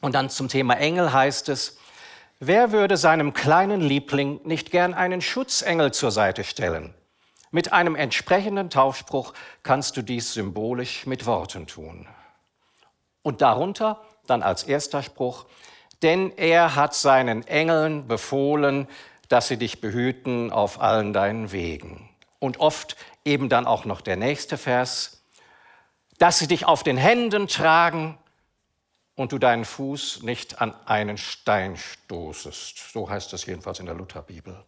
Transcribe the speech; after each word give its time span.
Und 0.00 0.14
dann 0.14 0.30
zum 0.30 0.48
Thema 0.48 0.74
Engel 0.74 1.12
heißt 1.12 1.50
es, 1.50 1.76
wer 2.40 2.72
würde 2.72 2.96
seinem 2.96 3.34
kleinen 3.34 3.82
Liebling 3.82 4.40
nicht 4.44 4.70
gern 4.70 4.94
einen 4.94 5.20
Schutzengel 5.20 5.92
zur 5.92 6.10
Seite 6.10 6.44
stellen? 6.44 6.94
Mit 7.50 7.72
einem 7.74 7.94
entsprechenden 7.94 8.70
Taufspruch 8.70 9.34
kannst 9.62 9.98
du 9.98 10.02
dies 10.02 10.32
symbolisch 10.32 11.04
mit 11.06 11.26
Worten 11.26 11.66
tun. 11.66 12.08
Und 13.22 13.42
darunter 13.42 14.00
dann 14.26 14.42
als 14.42 14.64
erster 14.64 15.02
Spruch, 15.02 15.44
denn 16.04 16.36
er 16.36 16.76
hat 16.76 16.94
seinen 16.94 17.46
Engeln 17.46 18.06
befohlen, 18.06 18.86
dass 19.28 19.48
sie 19.48 19.56
dich 19.56 19.80
behüten 19.80 20.52
auf 20.52 20.80
allen 20.80 21.14
deinen 21.14 21.50
Wegen. 21.50 22.08
Und 22.38 22.60
oft 22.60 22.96
eben 23.24 23.48
dann 23.48 23.66
auch 23.66 23.86
noch 23.86 24.02
der 24.02 24.16
nächste 24.16 24.58
Vers, 24.58 25.22
dass 26.18 26.38
sie 26.38 26.46
dich 26.46 26.66
auf 26.66 26.82
den 26.82 26.98
Händen 26.98 27.48
tragen 27.48 28.18
und 29.14 29.32
du 29.32 29.38
deinen 29.38 29.64
Fuß 29.64 30.22
nicht 30.22 30.60
an 30.60 30.74
einen 30.86 31.16
Stein 31.16 31.76
stoßest. 31.76 32.92
So 32.92 33.08
heißt 33.08 33.32
es 33.32 33.46
jedenfalls 33.46 33.80
in 33.80 33.86
der 33.86 33.94
Lutherbibel. 33.94 34.62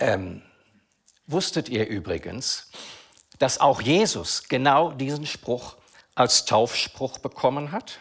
Ähm, 0.00 0.42
wusstet 1.28 1.68
ihr 1.68 1.86
übrigens, 1.86 2.72
dass 3.38 3.60
auch 3.60 3.80
Jesus 3.80 4.48
genau 4.48 4.90
diesen 4.90 5.26
Spruch 5.26 5.76
als 6.20 6.44
Taufspruch 6.44 7.18
bekommen 7.18 7.72
hat? 7.72 7.98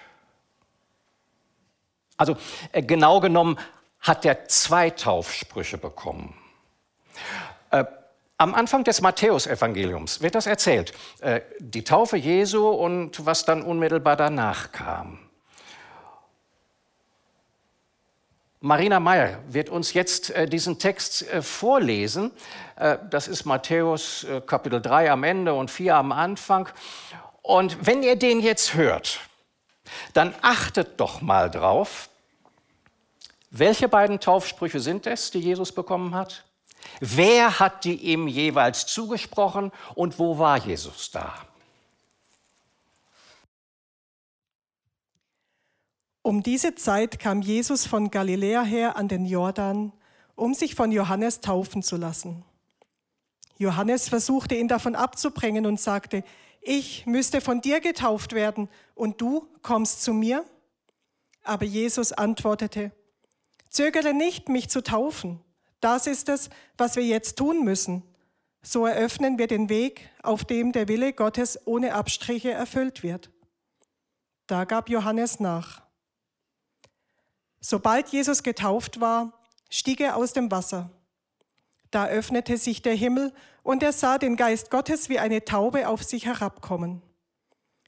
Also 2.18 2.35
äh, 2.74 2.84
genau 2.84 3.22
genommen 3.22 3.57
hat 4.02 4.25
er 4.25 4.47
zwei 4.50 4.90
Taufsprüche 4.90 5.78
bekommen. 5.78 6.35
Äh, 7.72 7.85
am 8.38 8.53
Anfang 8.53 8.84
des 8.84 9.02
Matthäusevangeliums 9.02 10.22
wird 10.22 10.35
das 10.35 10.47
erzählt, 10.47 10.94
äh, 11.22 11.41
die 11.59 11.84
Taufe 11.84 12.18
Jesu 12.18 12.68
und 12.68 13.25
was 13.25 13.46
dann 13.46 13.62
unmittelbar 13.62 14.18
danach 14.18 14.72
kam. 14.74 15.19
Marina 18.62 19.00
Meyer 19.00 19.40
wird 19.47 19.69
uns 19.69 19.94
jetzt 19.94 20.31
äh, 20.31 20.46
diesen 20.46 20.79
Text 20.79 21.25
äh, 21.29 21.41
vorlesen. 21.41 22.31
Äh, 22.75 22.97
das 23.09 23.29
ist 23.29 23.46
Matthäus 23.46 24.28
Kapitel 24.46 24.81
3 24.81 25.09
am 25.09 25.24
Ende 25.24 25.53
und 25.53 25.72
4 25.72 25.96
am 25.96 26.12
Anfang. 26.12 26.68
Und 27.50 27.84
wenn 27.84 28.04
ihr 28.04 28.16
den 28.16 28.42
jetzt 28.42 28.76
hört, 28.76 29.22
dann 30.14 30.36
achtet 30.44 31.00
doch 31.00 31.22
mal 31.22 31.50
drauf, 31.50 32.08
welche 33.50 33.90
beiden 33.90 34.20
Taufsprüche 34.20 34.80
sind 34.80 35.08
es, 35.08 35.32
die 35.32 35.40
Jesus 35.40 35.72
bekommen 35.72 36.14
hat? 36.14 36.46
Wer 37.00 37.59
hat 37.59 37.86
die 37.86 37.96
ihm 37.96 38.28
jeweils 38.28 38.86
zugesprochen 38.86 39.72
und 39.96 40.20
wo 40.20 40.38
war 40.38 40.59
Jesus 40.59 41.09
da? 41.09 41.34
Um 46.22 46.44
diese 46.44 46.76
Zeit 46.76 47.18
kam 47.18 47.42
Jesus 47.42 47.88
von 47.88 48.12
Galiläa 48.12 48.62
her 48.62 48.96
an 48.96 49.08
den 49.08 49.26
Jordan, 49.26 49.92
um 50.36 50.54
sich 50.54 50.76
von 50.76 50.92
Johannes 50.92 51.42
taufen 51.42 51.82
zu 51.82 51.98
lassen. 51.98 52.46
Johannes 53.58 54.08
versuchte 54.08 54.54
ihn 54.54 54.68
davon 54.68 54.94
abzubringen 54.94 55.66
und 55.66 55.80
sagte, 55.82 56.24
ich 56.62 57.06
müsste 57.06 57.42
von 57.42 57.62
dir 57.62 57.80
getauft 57.80 58.34
werden 58.34 58.70
und 58.96 59.22
du 59.22 59.47
kommst 59.62 60.03
zu 60.03 60.14
mir? 60.14 60.46
Aber 61.44 61.66
Jesus 61.66 62.12
antwortete, 62.12 62.92
zögere 63.70 64.14
nicht, 64.14 64.50
mich 64.50 64.70
zu 64.70 64.84
taufen. 64.84 65.40
Das 65.80 66.08
ist 66.08 66.30
es, 66.30 66.50
was 66.78 66.96
wir 66.96 67.03
jetzt 67.03 67.38
tun 67.38 67.64
müssen. 67.64 68.03
So 68.62 68.86
eröffnen 68.86 69.38
wir 69.38 69.47
den 69.47 69.70
Weg, 69.70 70.09
auf 70.22 70.44
dem 70.44 70.74
der 70.74 70.88
Wille 70.88 71.14
Gottes 71.14 71.59
ohne 71.66 71.94
Abstriche 71.96 72.52
erfüllt 72.52 73.03
wird. 73.03 73.31
Da 74.47 74.66
gab 74.66 74.90
Johannes 74.90 75.40
nach. 75.40 75.84
Sobald 77.62 78.09
Jesus 78.09 78.44
getauft 78.44 79.00
war, 79.00 79.34
stieg 79.70 80.02
er 80.02 80.16
aus 80.18 80.34
dem 80.34 80.52
Wasser. 80.52 80.90
Da 81.92 82.08
öffnete 82.08 82.58
sich 82.58 82.82
der 82.82 82.94
Himmel 82.94 83.34
und 83.64 83.84
er 83.84 83.94
sah 83.94 84.18
den 84.18 84.36
Geist 84.36 84.70
Gottes 84.70 85.10
wie 85.10 85.20
eine 85.20 85.46
Taube 85.46 85.88
auf 85.88 86.04
sich 86.04 86.26
herabkommen. 86.26 87.02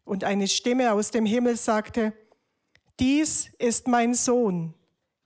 Und 0.03 0.23
eine 0.23 0.47
Stimme 0.47 0.93
aus 0.93 1.11
dem 1.11 1.25
Himmel 1.25 1.55
sagte, 1.55 2.13
dies 2.99 3.51
ist 3.59 3.87
mein 3.87 4.13
Sohn, 4.13 4.73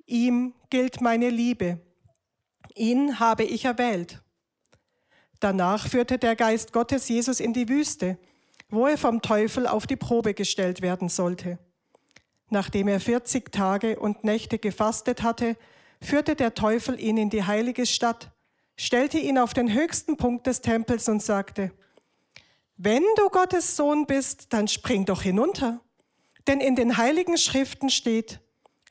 ihm 0.06 0.54
gilt 0.70 1.02
meine 1.02 1.30
Liebe, 1.30 1.80
ihn 2.76 3.20
habe 3.20 3.44
ich 3.44 3.66
erwählt. 3.66 4.22
Danach 5.40 5.88
führte 5.88 6.18
der 6.18 6.36
Geist 6.36 6.74
Gottes 6.74 7.08
Jesus 7.08 7.40
in 7.40 7.54
die 7.54 7.70
Wüste, 7.70 8.18
wo 8.70 8.88
er 8.88 8.98
vom 8.98 9.22
Teufel 9.22 9.68
auf 9.68 9.88
die 9.88 9.96
Probe 9.96 10.34
gestellt 10.34 10.82
werden 10.82 11.10
sollte. 11.10 11.60
Nachdem 12.50 12.88
er 12.88 13.00
40 13.00 13.52
Tage 13.52 14.00
und 14.00 14.24
Nächte 14.24 14.60
gefastet 14.60 15.24
hatte, 15.24 15.58
führte 16.02 16.36
der 16.36 16.54
Teufel 16.54 17.00
ihn 17.00 17.18
in 17.18 17.30
die 17.30 17.44
heilige 17.44 17.86
Stadt, 17.86 18.32
stellte 18.78 19.18
ihn 19.18 19.38
auf 19.38 19.54
den 19.54 19.74
höchsten 19.74 20.18
Punkt 20.18 20.48
des 20.48 20.62
Tempels 20.62 21.08
und 21.08 21.22
sagte, 21.22 21.72
wenn 22.78 23.04
du 23.16 23.30
Gottes 23.30 23.78
Sohn 23.78 24.06
bist, 24.06 24.52
dann 24.52 24.68
spring 24.68 25.06
doch 25.06 25.22
hinunter. 25.22 25.80
Denn 26.48 26.60
in 26.60 26.76
den 26.76 26.98
heiligen 26.98 27.38
Schriften 27.38 27.90
steht, 27.90 28.40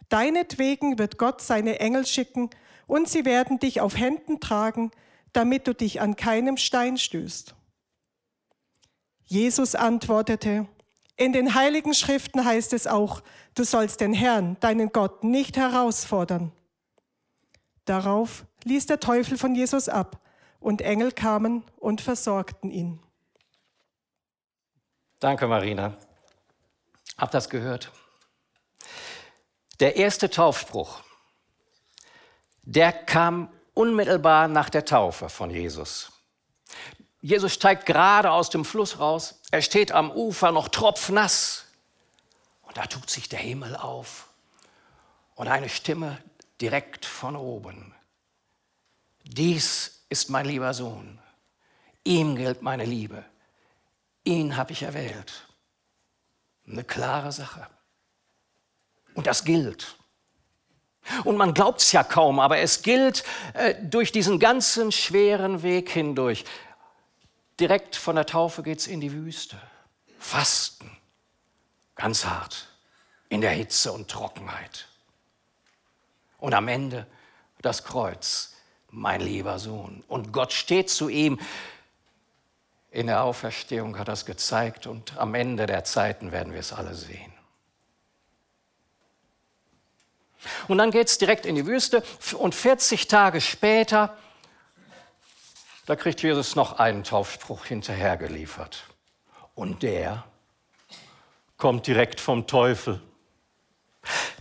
deinetwegen 0.08 0.98
wird 0.98 1.18
Gott 1.18 1.40
seine 1.42 1.80
Engel 1.80 2.06
schicken 2.06 2.50
und 2.86 3.08
sie 3.08 3.24
werden 3.24 3.58
dich 3.58 3.80
auf 3.80 3.96
Händen 3.96 4.40
tragen, 4.40 4.90
damit 5.32 5.66
du 5.66 5.74
dich 5.74 6.00
an 6.00 6.16
keinem 6.16 6.56
Stein 6.56 6.96
stößt. 6.96 7.54
Jesus 9.24 9.74
antwortete, 9.74 10.66
in 11.16 11.32
den 11.32 11.54
heiligen 11.54 11.94
Schriften 11.94 12.44
heißt 12.44 12.72
es 12.72 12.86
auch, 12.86 13.22
du 13.54 13.64
sollst 13.64 14.00
den 14.00 14.12
Herrn, 14.12 14.56
deinen 14.60 14.90
Gott, 14.90 15.22
nicht 15.22 15.56
herausfordern. 15.56 16.52
Darauf 17.84 18.46
ließ 18.64 18.86
der 18.86 19.00
Teufel 19.00 19.38
von 19.38 19.54
Jesus 19.54 19.88
ab 19.88 20.20
und 20.60 20.82
Engel 20.82 21.12
kamen 21.12 21.64
und 21.78 22.00
versorgten 22.00 22.70
ihn. 22.70 23.00
Danke, 25.20 25.46
Marina. 25.46 25.96
Habt 27.16 27.34
das 27.34 27.48
gehört? 27.48 27.92
Der 29.80 29.96
erste 29.96 30.30
Taufspruch, 30.30 31.02
der 32.62 32.92
kam 32.92 33.48
unmittelbar 33.74 34.48
nach 34.48 34.70
der 34.70 34.84
Taufe 34.84 35.28
von 35.28 35.50
Jesus. 35.50 36.12
Jesus 37.20 37.54
steigt 37.54 37.86
gerade 37.86 38.30
aus 38.30 38.50
dem 38.50 38.64
Fluss 38.64 38.98
raus. 38.98 39.40
Er 39.50 39.62
steht 39.62 39.92
am 39.92 40.10
Ufer 40.10 40.52
noch 40.52 40.68
tropfnass. 40.68 41.66
Und 42.62 42.76
da 42.76 42.86
tut 42.86 43.08
sich 43.08 43.28
der 43.28 43.38
Himmel 43.38 43.76
auf. 43.76 44.28
Und 45.34 45.48
eine 45.48 45.68
Stimme 45.68 46.22
direkt 46.60 47.06
von 47.06 47.34
oben. 47.34 47.94
Dies 49.24 50.04
ist 50.08 50.30
mein 50.30 50.46
lieber 50.46 50.72
Sohn. 50.74 51.18
Ihm 52.04 52.36
gilt 52.36 52.62
meine 52.62 52.84
Liebe. 52.84 53.24
Ihn 54.24 54.56
habe 54.56 54.72
ich 54.72 54.82
erwählt. 54.82 55.46
Eine 56.66 56.84
klare 56.84 57.32
Sache. 57.32 57.66
Und 59.14 59.26
das 59.26 59.44
gilt. 59.44 59.96
Und 61.24 61.36
man 61.36 61.52
glaubt 61.52 61.80
es 61.80 61.92
ja 61.92 62.02
kaum, 62.02 62.40
aber 62.40 62.58
es 62.58 62.82
gilt 62.82 63.24
äh, 63.54 63.74
durch 63.82 64.12
diesen 64.12 64.38
ganzen 64.38 64.92
schweren 64.92 65.62
Weg 65.62 65.90
hindurch. 65.90 66.44
Direkt 67.60 67.96
von 67.96 68.16
der 68.16 68.26
Taufe 68.26 68.62
geht 68.62 68.80
es 68.80 68.86
in 68.86 69.00
die 69.00 69.12
Wüste. 69.12 69.60
Fasten. 70.18 70.90
Ganz 71.94 72.24
hart. 72.24 72.68
In 73.28 73.40
der 73.40 73.50
Hitze 73.50 73.92
und 73.92 74.10
Trockenheit. 74.10 74.88
Und 76.38 76.54
am 76.54 76.68
Ende 76.68 77.06
das 77.60 77.84
Kreuz. 77.84 78.53
Mein 78.96 79.20
lieber 79.20 79.58
Sohn. 79.58 80.04
Und 80.06 80.32
Gott 80.32 80.52
steht 80.52 80.88
zu 80.88 81.08
ihm. 81.08 81.40
In 82.92 83.08
der 83.08 83.24
Auferstehung 83.24 83.98
hat 83.98 84.06
er 84.06 84.14
es 84.14 84.24
gezeigt 84.24 84.86
und 84.86 85.16
am 85.18 85.34
Ende 85.34 85.66
der 85.66 85.82
Zeiten 85.82 86.30
werden 86.30 86.52
wir 86.52 86.60
es 86.60 86.72
alle 86.72 86.94
sehen. 86.94 87.32
Und 90.68 90.78
dann 90.78 90.92
geht 90.92 91.08
es 91.08 91.18
direkt 91.18 91.44
in 91.44 91.56
die 91.56 91.66
Wüste 91.66 92.04
und 92.38 92.54
40 92.54 93.08
Tage 93.08 93.40
später, 93.40 94.16
da 95.86 95.96
kriegt 95.96 96.22
Jesus 96.22 96.54
noch 96.54 96.78
einen 96.78 97.02
Taufspruch 97.02 97.64
hinterhergeliefert. 97.64 98.84
Und 99.56 99.82
der 99.82 100.24
kommt 101.56 101.88
direkt 101.88 102.20
vom 102.20 102.46
Teufel. 102.46 103.02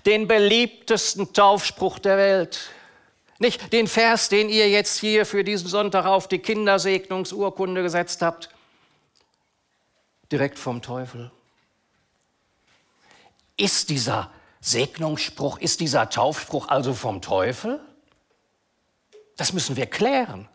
Den 0.05 0.27
beliebtesten 0.27 1.33
Taufspruch 1.33 1.97
der 1.97 2.17
Welt. 2.17 2.69
Nicht 3.39 3.73
den 3.73 3.87
Vers, 3.87 4.29
den 4.29 4.49
ihr 4.49 4.69
jetzt 4.69 4.99
hier 4.99 5.25
für 5.25 5.43
diesen 5.43 5.67
Sonntag 5.67 6.05
auf 6.05 6.27
die 6.27 6.39
Kindersegnungsurkunde 6.39 7.81
gesetzt 7.81 8.21
habt. 8.21 8.49
Direkt 10.31 10.59
vom 10.59 10.81
Teufel. 10.81 11.31
Ist 13.57 13.89
dieser 13.89 14.31
Segnungsspruch, 14.61 15.59
ist 15.59 15.79
dieser 15.79 16.09
Taufspruch 16.09 16.69
also 16.69 16.93
vom 16.93 17.21
Teufel? 17.21 17.79
Das 19.35 19.53
müssen 19.53 19.75
wir 19.75 19.87
klären. 19.87 20.47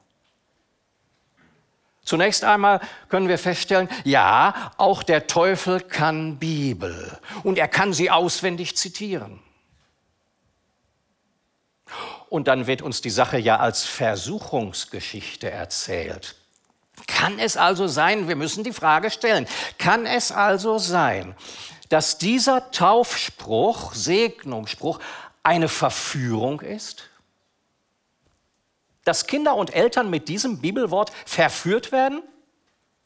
Zunächst 2.04 2.42
einmal 2.42 2.80
können 3.10 3.28
wir 3.28 3.38
feststellen, 3.38 3.88
ja, 4.04 4.72
auch 4.78 5.02
der 5.02 5.26
Teufel 5.26 5.80
kann 5.80 6.38
Bibel 6.38 7.18
und 7.42 7.58
er 7.58 7.68
kann 7.68 7.92
sie 7.92 8.10
auswendig 8.10 8.76
zitieren. 8.78 9.42
Und 12.28 12.48
dann 12.48 12.66
wird 12.66 12.82
uns 12.82 13.00
die 13.00 13.10
Sache 13.10 13.38
ja 13.38 13.58
als 13.58 13.84
Versuchungsgeschichte 13.84 15.50
erzählt. 15.50 16.36
Kann 17.06 17.38
es 17.38 17.56
also 17.56 17.86
sein, 17.86 18.28
wir 18.28 18.36
müssen 18.36 18.64
die 18.64 18.72
Frage 18.72 19.10
stellen, 19.10 19.46
kann 19.78 20.04
es 20.04 20.32
also 20.32 20.78
sein, 20.78 21.34
dass 21.88 22.18
dieser 22.18 22.70
Taufspruch, 22.70 23.94
Segnungsspruch, 23.94 25.00
eine 25.42 25.68
Verführung 25.68 26.60
ist? 26.60 27.08
Dass 29.04 29.26
Kinder 29.26 29.54
und 29.54 29.74
Eltern 29.74 30.10
mit 30.10 30.28
diesem 30.28 30.60
Bibelwort 30.60 31.12
verführt 31.24 31.92
werden? 31.92 32.22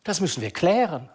Das 0.02 0.20
müssen 0.20 0.40
wir 0.40 0.50
klären. 0.50 1.08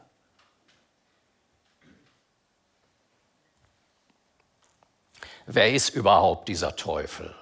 Wer 5.46 5.74
ist 5.74 5.90
überhaupt 5.90 6.48
dieser 6.48 6.76
Teufel? 6.76 7.36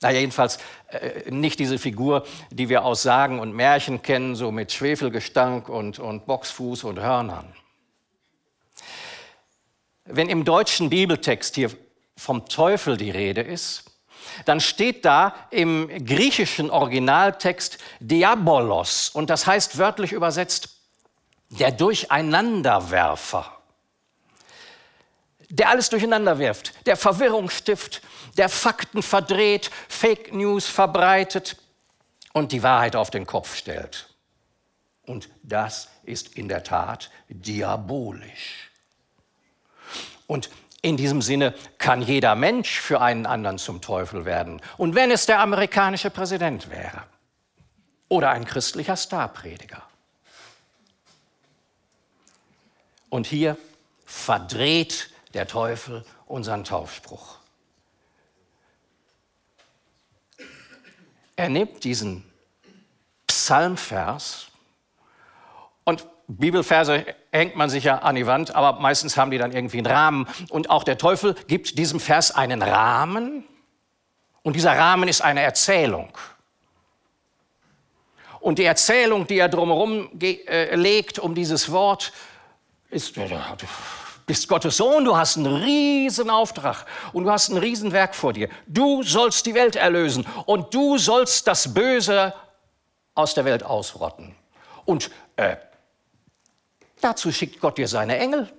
Na 0.00 0.10
jedenfalls 0.10 0.58
äh, 0.88 1.30
nicht 1.30 1.58
diese 1.58 1.78
Figur, 1.78 2.26
die 2.50 2.68
wir 2.68 2.84
aus 2.84 3.02
Sagen 3.02 3.38
und 3.38 3.54
Märchen 3.54 4.02
kennen, 4.02 4.36
so 4.36 4.52
mit 4.52 4.72
Schwefelgestank 4.72 5.68
und, 5.68 5.98
und 5.98 6.26
Boxfuß 6.26 6.84
und 6.84 7.00
Hörnern. 7.00 7.54
Wenn 10.04 10.28
im 10.28 10.44
deutschen 10.44 10.90
Bibeltext 10.90 11.54
hier 11.54 11.70
vom 12.16 12.46
Teufel 12.46 12.96
die 12.96 13.10
Rede 13.10 13.40
ist, 13.40 13.84
dann 14.44 14.60
steht 14.60 15.04
da 15.04 15.34
im 15.50 15.88
griechischen 16.04 16.70
Originaltext 16.70 17.78
Diabolos 18.00 19.08
und 19.08 19.30
das 19.30 19.46
heißt 19.46 19.78
wörtlich 19.78 20.12
übersetzt 20.12 20.76
der 21.48 21.70
Durcheinanderwerfer, 21.72 23.56
der 25.48 25.70
alles 25.70 25.90
durcheinander 25.90 26.38
wirft, 26.38 26.86
der 26.86 26.96
Verwirrung 26.96 27.50
stiftet, 27.50 28.02
der 28.38 28.48
Fakten 28.48 29.02
verdreht, 29.02 29.70
Fake 29.88 30.32
News 30.32 30.66
verbreitet 30.66 31.56
und 32.32 32.52
die 32.52 32.62
Wahrheit 32.62 32.96
auf 32.96 33.10
den 33.10 33.26
Kopf 33.26 33.56
stellt. 33.56 34.14
Und 35.06 35.28
das 35.42 35.88
ist 36.02 36.36
in 36.36 36.48
der 36.48 36.64
Tat 36.64 37.10
diabolisch. 37.28 38.70
Und 40.26 40.50
in 40.82 40.96
diesem 40.96 41.22
Sinne 41.22 41.54
kann 41.78 42.02
jeder 42.02 42.34
Mensch 42.34 42.80
für 42.80 43.00
einen 43.00 43.26
anderen 43.26 43.58
zum 43.58 43.80
Teufel 43.80 44.24
werden. 44.24 44.60
Und 44.76 44.94
wenn 44.94 45.10
es 45.10 45.26
der 45.26 45.40
amerikanische 45.40 46.10
Präsident 46.10 46.70
wäre 46.70 47.04
oder 48.08 48.30
ein 48.30 48.44
christlicher 48.44 48.96
Starprediger. 48.96 49.82
Und 53.08 53.26
hier 53.26 53.56
verdreht 54.04 55.10
der 55.34 55.46
Teufel 55.46 56.04
unseren 56.26 56.64
Taufspruch. 56.64 57.38
Er 61.36 61.48
nimmt 61.48 61.84
diesen 61.84 62.24
Psalmvers 63.26 64.46
und 65.84 66.06
Bibelverse 66.28 67.06
hängt 67.30 67.54
man 67.54 67.70
sich 67.70 67.84
ja 67.84 67.98
an 67.98 68.16
die 68.16 68.26
Wand, 68.26 68.54
aber 68.54 68.80
meistens 68.80 69.16
haben 69.16 69.30
die 69.30 69.38
dann 69.38 69.52
irgendwie 69.52 69.78
einen 69.78 69.86
Rahmen. 69.86 70.26
Und 70.48 70.70
auch 70.70 70.82
der 70.82 70.98
Teufel 70.98 71.34
gibt 71.46 71.78
diesem 71.78 72.00
Vers 72.00 72.32
einen 72.32 72.62
Rahmen. 72.62 73.44
Und 74.42 74.56
dieser 74.56 74.76
Rahmen 74.76 75.08
ist 75.08 75.20
eine 75.20 75.42
Erzählung. 75.42 76.08
Und 78.40 78.58
die 78.58 78.64
Erzählung, 78.64 79.26
die 79.26 79.38
er 79.38 79.48
drumherum 79.48 80.08
äh, 80.20 80.74
legt 80.74 81.18
um 81.18 81.34
dieses 81.34 81.70
Wort, 81.70 82.12
ist, 82.90 83.16
bist 84.26 84.48
Gottes 84.48 84.76
Sohn, 84.76 85.04
du 85.04 85.16
hast 85.16 85.36
einen 85.36 85.46
riesen 85.46 86.28
Auftrag 86.28 86.84
und 87.12 87.24
du 87.24 87.30
hast 87.30 87.48
ein 87.48 87.56
Riesenwerk 87.56 88.14
vor 88.14 88.32
dir. 88.32 88.48
Du 88.66 89.02
sollst 89.02 89.46
die 89.46 89.54
Welt 89.54 89.76
erlösen 89.76 90.26
und 90.46 90.74
du 90.74 90.98
sollst 90.98 91.46
das 91.46 91.72
Böse 91.72 92.34
aus 93.14 93.34
der 93.34 93.44
Welt 93.44 93.62
ausrotten. 93.62 94.34
Und 94.84 95.10
äh, 95.36 95.56
Dazu 97.00 97.30
schickt 97.30 97.60
Gott 97.60 97.78
dir 97.78 97.88
seine 97.88 98.18
Engel. 98.18 98.50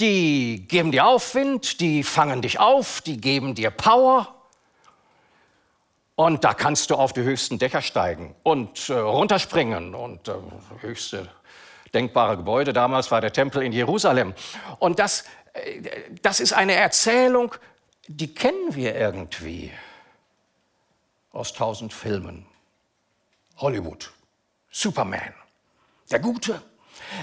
Die 0.00 0.66
geben 0.68 0.92
dir 0.92 1.06
Aufwind, 1.06 1.80
die 1.80 2.02
fangen 2.02 2.42
dich 2.42 2.60
auf, 2.60 3.00
die 3.00 3.20
geben 3.20 3.54
dir 3.54 3.70
Power. 3.70 4.34
Und 6.14 6.44
da 6.44 6.52
kannst 6.52 6.90
du 6.90 6.96
auf 6.96 7.12
die 7.12 7.22
höchsten 7.22 7.58
Dächer 7.58 7.80
steigen 7.80 8.34
und 8.42 8.88
äh, 8.88 8.94
runterspringen. 8.94 9.94
Und 9.94 10.28
äh, 10.28 10.34
höchste 10.80 11.28
denkbare 11.94 12.36
Gebäude 12.36 12.72
damals 12.72 13.10
war 13.10 13.20
der 13.20 13.32
Tempel 13.32 13.62
in 13.62 13.72
Jerusalem. 13.72 14.34
Und 14.78 14.98
das, 14.98 15.24
äh, 15.52 15.82
das 16.22 16.40
ist 16.40 16.52
eine 16.52 16.74
Erzählung, 16.74 17.54
die 18.06 18.34
kennen 18.34 18.74
wir 18.74 18.94
irgendwie 18.94 19.72
aus 21.32 21.52
tausend 21.52 21.92
Filmen. 21.92 22.46
Hollywood, 23.58 24.12
Superman, 24.70 25.34
der 26.10 26.20
Gute, 26.20 26.62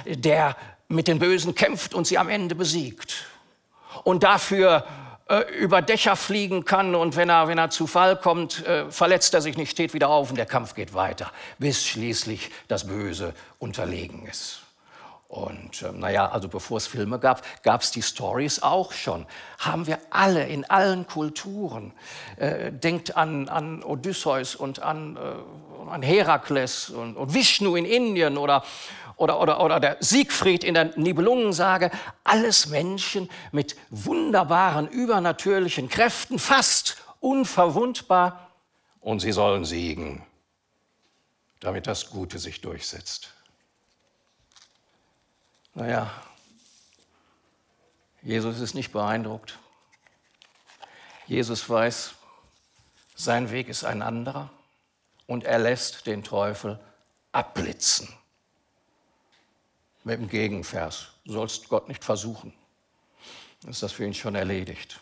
der 0.06 0.56
mit 0.88 1.08
den 1.08 1.20
Bösen 1.20 1.56
kämpft 1.56 1.94
und 1.94 2.06
sie 2.06 2.18
am 2.18 2.30
Ende 2.30 2.56
besiegt. 2.56 3.26
Und 4.04 4.24
dafür 4.24 4.86
über 5.60 5.82
Dächer 5.82 6.16
fliegen 6.16 6.66
kann 6.66 6.94
und 6.94 7.16
wenn 7.16 7.30
er, 7.30 7.48
wenn 7.48 7.58
er 7.58 7.72
zu 7.72 7.88
Fall 7.88 8.16
kommt, 8.16 8.66
äh, 8.68 8.92
verletzt 8.92 9.34
er 9.34 9.42
sich 9.42 9.58
nicht, 9.58 9.72
steht 9.72 9.94
wieder 9.96 10.10
auf 10.10 10.30
und 10.30 10.38
der 10.38 10.46
Kampf 10.46 10.76
geht 10.76 10.94
weiter, 10.94 11.32
bis 11.58 11.84
schließlich 11.84 12.52
das 12.68 12.86
Böse 12.86 13.34
unterlegen 13.58 14.28
ist. 14.28 14.62
Und 15.28 15.82
äh, 15.82 15.92
naja, 15.92 16.30
also 16.30 16.48
bevor 16.48 16.78
es 16.78 16.86
Filme 16.86 17.18
gab, 17.18 17.42
gab 17.64 17.82
es 17.82 17.90
die 17.90 18.04
Stories 18.04 18.62
auch 18.62 18.92
schon. 18.92 19.26
Haben 19.58 19.88
wir 19.88 19.98
alle 20.12 20.46
in 20.46 20.64
allen 20.70 21.08
Kulturen. 21.08 21.94
Äh, 22.38 22.72
denkt 22.72 23.18
an, 23.18 23.50
an 23.50 23.84
Odysseus 23.84 24.56
und 24.56 24.84
an, 24.84 25.18
äh, 25.18 25.90
an 25.90 26.04
Herakles 26.04 26.92
und, 26.92 27.18
und 27.18 27.34
Vishnu 27.34 27.76
in 27.76 27.86
Indien 27.86 28.38
oder, 28.38 28.64
oder, 29.18 29.40
oder, 29.40 29.62
oder 29.62 29.80
der 29.80 29.98
Siegfried 30.00 30.64
in 30.64 30.74
der 30.74 30.98
Nibelungensage, 30.98 31.92
alles 32.24 32.68
Menschen 32.68 33.30
mit 33.52 33.76
wunderbaren, 33.90 34.88
übernatürlichen 34.88 35.90
Kräften, 35.90 36.40
fast 36.40 36.98
unverwundbar, 37.20 38.46
und 39.06 39.20
sie 39.20 39.32
sollen 39.32 39.66
siegen, 39.66 40.26
damit 41.60 41.86
das 41.86 42.10
Gute 42.10 42.40
sich 42.40 42.62
durchsetzt. 42.62 43.32
Naja, 45.76 46.10
Jesus 48.24 48.60
ist 48.60 48.74
nicht 48.74 48.92
beeindruckt. 48.92 49.60
Jesus 51.28 51.70
weiß, 51.70 52.16
sein 53.14 53.52
Weg 53.52 53.68
ist 53.70 53.84
ein 53.84 54.02
anderer 54.02 54.50
und 55.28 55.44
er 55.44 55.60
lässt 55.60 56.08
den 56.08 56.24
Teufel 56.24 56.80
abblitzen. 57.32 58.10
Mit 60.06 60.20
dem 60.20 60.30
Gegenvers, 60.30 61.08
du 61.26 61.34
sollst 61.34 61.68
Gott 61.68 61.88
nicht 61.90 62.06
versuchen. 62.06 62.54
Ist 63.68 63.82
das 63.82 63.92
für 63.92 64.06
ihn 64.06 64.14
schon 64.14 64.36
erledigt. 64.36 65.00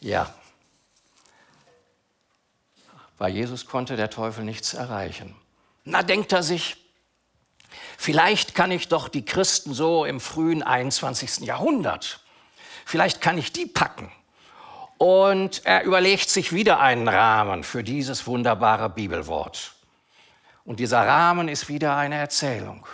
Ja, 0.00 0.34
bei 3.16 3.28
Jesus 3.28 3.66
konnte 3.66 3.94
der 3.94 4.10
Teufel 4.10 4.44
nichts 4.44 4.74
erreichen. 4.74 5.36
Na, 5.84 6.02
denkt 6.02 6.32
er 6.32 6.42
sich, 6.42 6.76
vielleicht 7.96 8.56
kann 8.56 8.72
ich 8.72 8.88
doch 8.88 9.08
die 9.08 9.24
Christen 9.24 9.72
so 9.72 10.04
im 10.04 10.18
frühen 10.18 10.64
21. 10.64 11.46
Jahrhundert, 11.46 12.18
vielleicht 12.84 13.20
kann 13.20 13.38
ich 13.38 13.52
die 13.52 13.66
packen. 13.66 14.10
Und 14.98 15.64
er 15.64 15.84
überlegt 15.84 16.28
sich 16.28 16.52
wieder 16.52 16.80
einen 16.80 17.06
Rahmen 17.06 17.62
für 17.62 17.84
dieses 17.84 18.26
wunderbare 18.26 18.90
Bibelwort. 18.90 19.76
Und 20.64 20.80
dieser 20.80 21.06
Rahmen 21.06 21.48
ist 21.48 21.68
wieder 21.68 21.96
eine 21.96 22.16
Erzählung. 22.16 22.86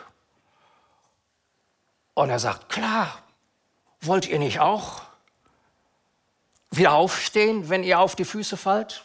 Und 2.15 2.31
er 2.31 2.39
sagt, 2.39 2.69
klar, 2.69 3.23
wollt 4.01 4.27
ihr 4.29 4.39
nicht 4.39 4.61
auch 4.61 5.03
wieder 6.71 6.93
aufstehen, 6.93 7.69
wenn 7.69 7.83
ihr 7.83 8.01
auf 8.01 8.17
die 8.17 8.25
Füße 8.25 8.57
fallt? 8.57 9.05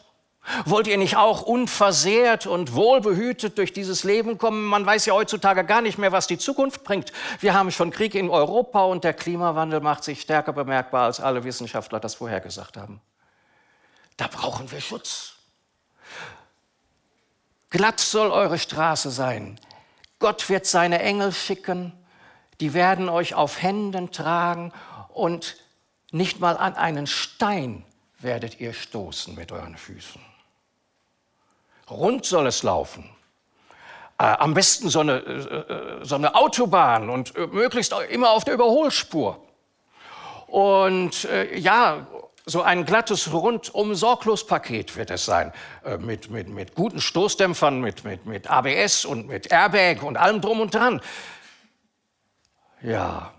Wollt 0.66 0.88
ihr 0.88 0.98
nicht 0.98 1.16
auch 1.16 1.42
unversehrt 1.42 2.48
und 2.48 2.74
wohlbehütet 2.74 3.58
durch 3.58 3.72
dieses 3.72 4.04
Leben 4.04 4.38
kommen? 4.38 4.66
Man 4.66 4.86
weiß 4.86 5.06
ja 5.06 5.14
heutzutage 5.14 5.64
gar 5.64 5.82
nicht 5.82 5.98
mehr, 5.98 6.12
was 6.12 6.28
die 6.28 6.38
Zukunft 6.38 6.84
bringt. 6.84 7.14
Wir 7.40 7.54
haben 7.54 7.72
schon 7.72 7.92
Krieg 7.92 8.14
in 8.14 8.30
Europa 8.30 8.84
und 8.84 9.06
der 9.06 9.14
Klimawandel 9.14 9.80
macht 9.80 10.04
sich 10.04 10.20
stärker 10.20 10.52
bemerkbar, 10.52 11.06
als 11.06 11.22
alle 11.22 11.46
Wissenschaftler 11.46 12.02
das 12.02 12.16
vorhergesagt 12.16 12.76
haben. 12.76 13.00
Da 14.18 14.28
brauchen 14.28 14.70
wir 14.70 14.82
Schutz. 14.82 15.33
Glatt 17.74 18.00
soll 18.00 18.30
eure 18.30 18.60
Straße 18.60 19.10
sein. 19.10 19.60
Gott 20.20 20.48
wird 20.48 20.68
seine 20.68 21.02
Engel 21.02 21.32
schicken, 21.32 21.92
die 22.60 22.76
werden 22.76 23.10
euch 23.10 23.34
auf 23.34 23.64
Händen 23.64 24.12
tragen 24.12 24.72
und 25.10 25.58
nicht 26.12 26.40
mal 26.40 26.56
an 26.56 26.76
einen 26.76 27.08
Stein 27.08 27.84
werdet 28.20 28.60
ihr 28.60 28.74
stoßen 28.74 29.34
mit 29.34 29.52
euren 29.52 29.76
Füßen. 29.76 30.22
Rund 31.90 32.26
soll 32.26 32.46
es 32.46 32.62
laufen. 32.62 33.10
Äh, 34.20 34.26
am 34.26 34.54
besten 34.54 34.90
so 34.90 35.00
eine, 35.00 35.14
äh, 35.14 35.74
äh 35.74 36.06
so 36.06 36.14
eine 36.14 36.36
Autobahn 36.36 37.10
und 37.10 37.36
möglichst 37.52 37.92
immer 38.12 38.30
auf 38.30 38.44
der 38.44 38.54
Überholspur. 38.54 39.42
Und 40.46 41.28
ja, 41.56 42.06
so 42.46 42.62
ein 42.62 42.86
glattes 42.86 43.32
Rundum-Sorglos-Paket 43.32 44.96
wird 44.98 45.12
es 45.12 45.26
sein. 45.26 45.54
Äh, 45.84 45.98
mit, 45.98 46.30
mit, 46.30 46.50
mit 46.50 46.76
guten 46.76 47.00
Stoßdämpfern, 47.00 47.80
mit, 47.80 48.04
mit, 48.04 48.26
mit 48.26 48.50
ABS 48.50 49.06
und 49.06 49.28
mit 49.28 49.52
Airbag 49.52 50.04
und 50.04 50.18
allem 50.18 50.42
drum 50.42 50.60
und 50.60 50.74
dran. 50.74 51.02
Ja, 52.82 53.34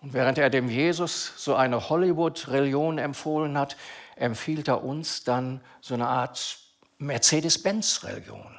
und 0.00 0.12
während 0.12 0.38
er 0.38 0.50
dem 0.50 0.68
Jesus 0.68 1.32
so 1.36 1.56
eine 1.56 1.88
Hollywood-Religion 1.88 2.98
empfohlen 2.98 3.58
hat, 3.58 3.76
empfiehlt 4.14 4.68
er 4.68 4.84
uns 4.84 5.24
dann 5.24 5.60
so 5.80 5.94
eine 5.94 6.06
Art 6.06 6.58
Mercedes-Benz-Religion. 6.98 8.56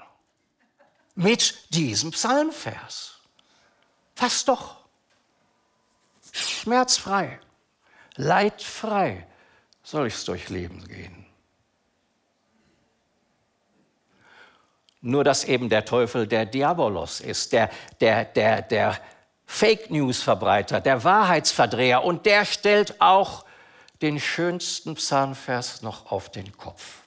Mit 1.16 1.74
diesem 1.74 2.12
Psalmvers. 2.12 3.20
Fast 4.16 4.50
doch. 4.50 4.76
Schmerzfrei, 6.32 7.40
leidfrei 8.16 9.26
soll 9.90 10.08
ich 10.08 10.14
es 10.14 10.26
durch 10.26 10.50
Leben 10.50 10.88
gehen. 10.88 11.26
Nur 15.02 15.24
dass 15.24 15.46
eben 15.46 15.70
der 15.70 15.86
Teufel 15.86 16.28
der 16.28 16.46
Diabolos 16.46 17.22
ist, 17.22 17.54
der, 17.54 17.72
der, 18.00 18.26
der, 18.26 18.62
der 18.62 19.00
Fake 19.46 19.90
News-Verbreiter, 19.90 20.80
der 20.80 21.04
Wahrheitsverdreher 21.04 22.04
und 22.04 22.26
der 22.28 22.46
stellt 22.46 23.02
auch 23.02 23.46
den 24.02 24.20
schönsten 24.20 24.94
Psalmvers 24.96 25.82
noch 25.82 26.12
auf 26.12 26.30
den 26.30 26.56
Kopf. 26.56 27.00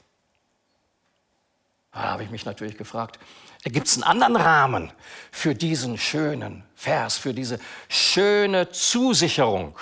Da 1.92 2.00
habe 2.00 2.24
ich 2.24 2.30
mich 2.30 2.44
natürlich 2.44 2.76
gefragt, 2.76 3.18
gibt 3.62 3.86
es 3.86 3.94
einen 3.94 4.04
anderen 4.04 4.36
Rahmen 4.36 4.92
für 5.30 5.54
diesen 5.54 5.98
schönen 5.98 6.64
Vers, 6.74 7.16
für 7.16 7.32
diese 7.32 7.60
schöne 7.88 8.70
Zusicherung? 8.70 9.78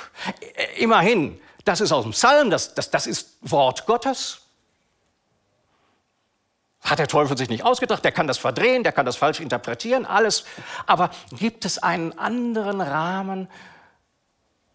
Immerhin, 0.77 1.41
das 1.65 1.81
ist 1.81 1.93
aus 1.93 2.05
dem 2.05 2.13
Psalm, 2.13 2.51
das, 2.51 2.75
das, 2.75 2.91
das 2.91 3.07
ist 3.07 3.39
Wort 3.43 3.87
Gottes. 3.87 4.43
Hat 6.83 6.99
der 6.99 7.09
Teufel 7.09 7.37
sich 7.37 7.51
nicht 7.51 7.65
ausgedacht, 7.65 8.05
der 8.05 8.13
kann 8.13 8.27
das 8.27 8.39
verdrehen, 8.39 8.83
der 8.83 8.93
kann 8.93 9.05
das 9.05 9.17
falsch 9.17 9.41
interpretieren, 9.41 10.07
alles. 10.07 10.45
Aber 10.87 11.11
gibt 11.31 11.65
es 11.65 11.79
einen 11.79 12.19
anderen 12.19 12.81
Rahmen, 12.81 13.49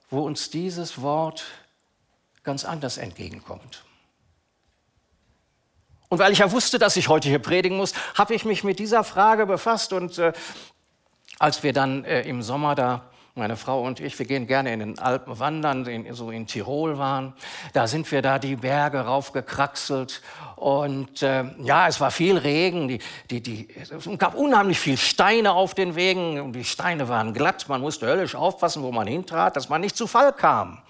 wo 0.09 0.23
uns 0.23 0.51
dieses 0.51 1.01
Wort 1.01 1.43
ganz 2.43 2.63
anders 2.63 2.97
entgegenkommt? 2.97 3.83
Und 6.09 6.19
weil 6.19 6.31
ich 6.31 6.39
ja 6.39 6.51
wusste, 6.51 6.77
dass 6.77 6.95
ich 6.95 7.09
heute 7.09 7.27
hier 7.27 7.39
predigen 7.39 7.77
muss, 7.77 7.93
habe 8.13 8.35
ich 8.35 8.45
mich 8.45 8.63
mit 8.63 8.77
dieser 8.77 9.03
Frage 9.03 9.47
befasst. 9.47 9.91
Und 9.91 10.19
äh, 10.19 10.33
als 11.39 11.63
wir 11.63 11.73
dann 11.73 12.05
äh, 12.05 12.21
im 12.21 12.43
Sommer 12.43 12.75
da, 12.75 13.09
meine 13.37 13.57
Frau 13.57 13.81
und 13.81 13.99
ich, 13.99 14.17
wir 14.17 14.25
gehen 14.25 14.47
gerne 14.47 14.71
in 14.71 14.79
den 14.79 14.97
Alpen 14.97 15.39
wandern, 15.39 15.85
in, 15.87 16.13
so 16.13 16.31
in 16.31 16.47
Tirol 16.47 16.97
waren, 16.97 17.33
da 17.73 17.85
sind 17.85 18.09
wir 18.09 18.21
da 18.21 18.39
die 18.39 18.55
Berge 18.55 19.01
raufgekraxelt. 19.01 20.21
Und 20.55 21.21
äh, 21.21 21.43
ja, 21.59 21.89
es 21.89 21.99
war 21.99 22.11
viel 22.11 22.37
Regen, 22.37 22.87
die, 22.87 22.99
die, 23.29 23.41
die, 23.41 23.67
es 23.75 24.07
gab 24.17 24.35
unheimlich 24.35 24.79
viel 24.79 24.95
Steine 24.95 25.51
auf 25.51 25.73
den 25.73 25.95
Wegen. 25.95 26.39
Und 26.39 26.53
die 26.53 26.63
Steine 26.63 27.09
waren 27.09 27.33
glatt, 27.33 27.67
man 27.67 27.81
musste 27.81 28.07
höllisch 28.07 28.35
aufpassen, 28.35 28.83
wo 28.83 28.93
man 28.93 29.05
hintrat, 29.05 29.57
dass 29.57 29.67
man 29.67 29.81
nicht 29.81 29.97
zu 29.97 30.07
Fall 30.07 30.31
kam. 30.31 30.81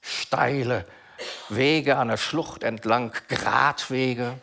Steile 0.00 0.86
Wege 1.48 1.96
an 1.96 2.06
der 2.06 2.18
Schlucht 2.18 2.62
entlang, 2.62 3.12
Gratwege, 3.28 4.38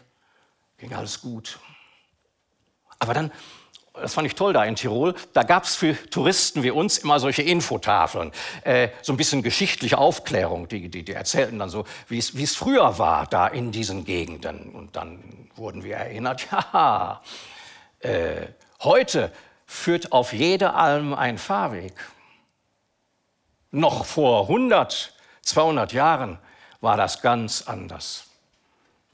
ging 0.77 0.93
alles 0.93 1.21
gut. 1.21 1.59
Aber 2.99 3.13
dann, 3.13 3.31
das 4.01 4.13
fand 4.13 4.27
ich 4.27 4.35
toll 4.35 4.53
da 4.53 4.63
in 4.65 4.75
Tirol, 4.75 5.15
da 5.33 5.43
gab 5.43 5.63
es 5.63 5.75
für 5.75 5.95
Touristen 6.09 6.63
wie 6.63 6.71
uns 6.71 6.97
immer 6.97 7.19
solche 7.19 7.41
Infotafeln, 7.41 8.31
äh, 8.63 8.89
so 9.01 9.13
ein 9.13 9.17
bisschen 9.17 9.43
geschichtliche 9.43 9.97
Aufklärung, 9.97 10.67
die, 10.67 10.89
die, 10.89 11.03
die 11.03 11.13
erzählten 11.13 11.59
dann 11.59 11.69
so, 11.69 11.85
wie 12.07 12.17
es 12.17 12.55
früher 12.55 12.97
war 12.97 13.27
da 13.27 13.47
in 13.47 13.71
diesen 13.71 14.05
Gegenden. 14.05 14.71
Und 14.71 14.95
dann 14.95 15.49
wurden 15.55 15.83
wir 15.83 15.97
erinnert, 15.97 16.47
ja, 16.51 17.21
äh, 17.99 18.47
heute 18.81 19.31
führt 19.65 20.11
auf 20.11 20.33
jede 20.33 20.73
Alm 20.73 21.13
ein 21.13 21.37
Fahrweg. 21.37 21.93
Noch 23.71 24.05
vor 24.05 24.43
100, 24.43 25.13
200 25.43 25.93
Jahren 25.93 26.39
war 26.81 26.97
das 26.97 27.21
ganz 27.21 27.63
anders. 27.67 28.25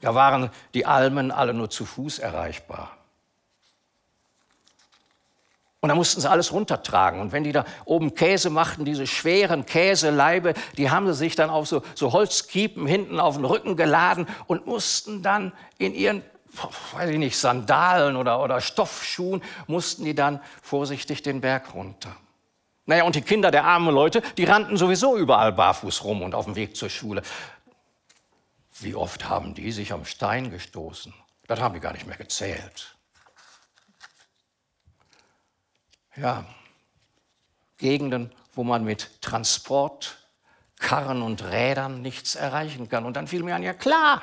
Da 0.00 0.14
waren 0.14 0.50
die 0.72 0.86
Almen 0.86 1.30
alle 1.30 1.52
nur 1.52 1.68
zu 1.68 1.84
Fuß 1.84 2.18
erreichbar. 2.20 2.96
Und 5.80 5.90
da 5.90 5.94
mussten 5.94 6.20
sie 6.20 6.30
alles 6.30 6.52
runtertragen. 6.52 7.20
Und 7.20 7.32
wenn 7.32 7.44
die 7.44 7.52
da 7.52 7.64
oben 7.84 8.14
Käse 8.14 8.50
machten, 8.50 8.84
diese 8.84 9.06
schweren 9.06 9.66
Käseleibe, 9.66 10.54
die 10.76 10.90
haben 10.90 11.06
sie 11.06 11.14
sich 11.14 11.36
dann 11.36 11.50
auf 11.50 11.68
so, 11.68 11.82
so 11.94 12.12
Holzkiepen 12.12 12.86
hinten 12.86 13.20
auf 13.20 13.36
den 13.36 13.44
Rücken 13.44 13.76
geladen 13.76 14.26
und 14.46 14.66
mussten 14.66 15.22
dann 15.22 15.52
in 15.78 15.94
ihren, 15.94 16.22
weiß 16.92 17.10
ich 17.10 17.18
nicht, 17.18 17.38
Sandalen 17.38 18.16
oder, 18.16 18.42
oder 18.42 18.60
Stoffschuhen, 18.60 19.42
mussten 19.66 20.04
die 20.04 20.14
dann 20.14 20.40
vorsichtig 20.62 21.22
den 21.22 21.40
Berg 21.40 21.74
runter. 21.74 22.16
Naja, 22.86 23.04
und 23.04 23.14
die 23.16 23.22
Kinder 23.22 23.50
der 23.50 23.64
armen 23.64 23.94
Leute, 23.94 24.22
die 24.38 24.44
rannten 24.44 24.76
sowieso 24.76 25.16
überall 25.16 25.52
barfuß 25.52 26.04
rum 26.04 26.22
und 26.22 26.34
auf 26.34 26.46
dem 26.46 26.56
Weg 26.56 26.76
zur 26.76 26.88
Schule. 26.88 27.22
Wie 28.80 28.94
oft 28.94 29.28
haben 29.28 29.54
die 29.54 29.72
sich 29.72 29.92
am 29.92 30.04
Stein 30.04 30.50
gestoßen? 30.50 31.12
Das 31.46 31.60
haben 31.60 31.74
die 31.74 31.80
gar 31.80 31.92
nicht 31.92 32.06
mehr 32.06 32.16
gezählt. 32.16 32.95
Ja, 36.16 36.44
Gegenden, 37.78 38.32
wo 38.54 38.64
man 38.64 38.84
mit 38.84 39.20
Transport, 39.20 40.16
Karren 40.78 41.22
und 41.22 41.44
Rädern 41.44 42.02
nichts 42.02 42.34
erreichen 42.34 42.88
kann. 42.88 43.04
Und 43.04 43.16
dann 43.16 43.26
fiel 43.26 43.42
mir 43.42 43.54
an, 43.54 43.62
ja 43.62 43.74
klar, 43.74 44.22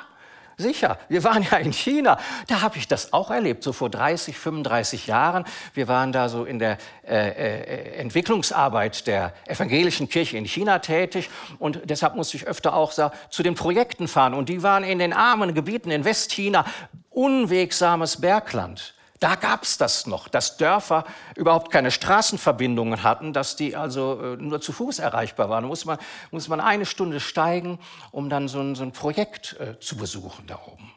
Sicher, 0.56 0.98
wir 1.08 1.24
waren 1.24 1.42
ja 1.42 1.58
in 1.58 1.72
China. 1.72 2.18
Da 2.46 2.60
habe 2.60 2.78
ich 2.78 2.86
das 2.86 3.12
auch 3.12 3.30
erlebt, 3.30 3.64
so 3.64 3.72
vor 3.72 3.90
30, 3.90 4.38
35 4.38 5.08
Jahren. 5.08 5.44
Wir 5.74 5.88
waren 5.88 6.12
da 6.12 6.28
so 6.28 6.44
in 6.44 6.60
der 6.60 6.78
äh, 7.04 7.28
äh, 7.28 7.96
Entwicklungsarbeit 7.96 9.06
der 9.08 9.32
evangelischen 9.46 10.08
Kirche 10.08 10.36
in 10.36 10.44
China 10.44 10.78
tätig 10.78 11.28
und 11.58 11.80
deshalb 11.84 12.14
musste 12.14 12.36
ich 12.36 12.46
öfter 12.46 12.74
auch 12.74 12.92
so, 12.92 13.10
zu 13.30 13.42
den 13.42 13.56
Projekten 13.56 14.06
fahren. 14.06 14.32
Und 14.32 14.48
die 14.48 14.62
waren 14.62 14.84
in 14.84 15.00
den 15.00 15.12
armen 15.12 15.54
Gebieten 15.54 15.90
in 15.90 16.04
Westchina, 16.04 16.64
unwegsames 17.10 18.20
Bergland. 18.20 18.93
Da 19.20 19.36
gab 19.36 19.62
es 19.62 19.78
das 19.78 20.06
noch, 20.06 20.28
dass 20.28 20.56
Dörfer 20.56 21.04
überhaupt 21.36 21.70
keine 21.70 21.90
Straßenverbindungen 21.90 23.02
hatten, 23.02 23.32
dass 23.32 23.56
die 23.56 23.76
also 23.76 24.20
äh, 24.20 24.36
nur 24.36 24.60
zu 24.60 24.72
Fuß 24.72 24.98
erreichbar 24.98 25.48
waren. 25.48 25.62
Da 25.62 25.68
muss 25.68 25.84
man, 25.84 25.98
muss 26.30 26.48
man 26.48 26.60
eine 26.60 26.84
Stunde 26.84 27.20
steigen, 27.20 27.78
um 28.10 28.28
dann 28.28 28.48
so 28.48 28.60
ein, 28.60 28.74
so 28.74 28.82
ein 28.82 28.92
Projekt 28.92 29.56
äh, 29.60 29.78
zu 29.78 29.96
besuchen 29.96 30.46
da 30.46 30.58
oben. 30.66 30.92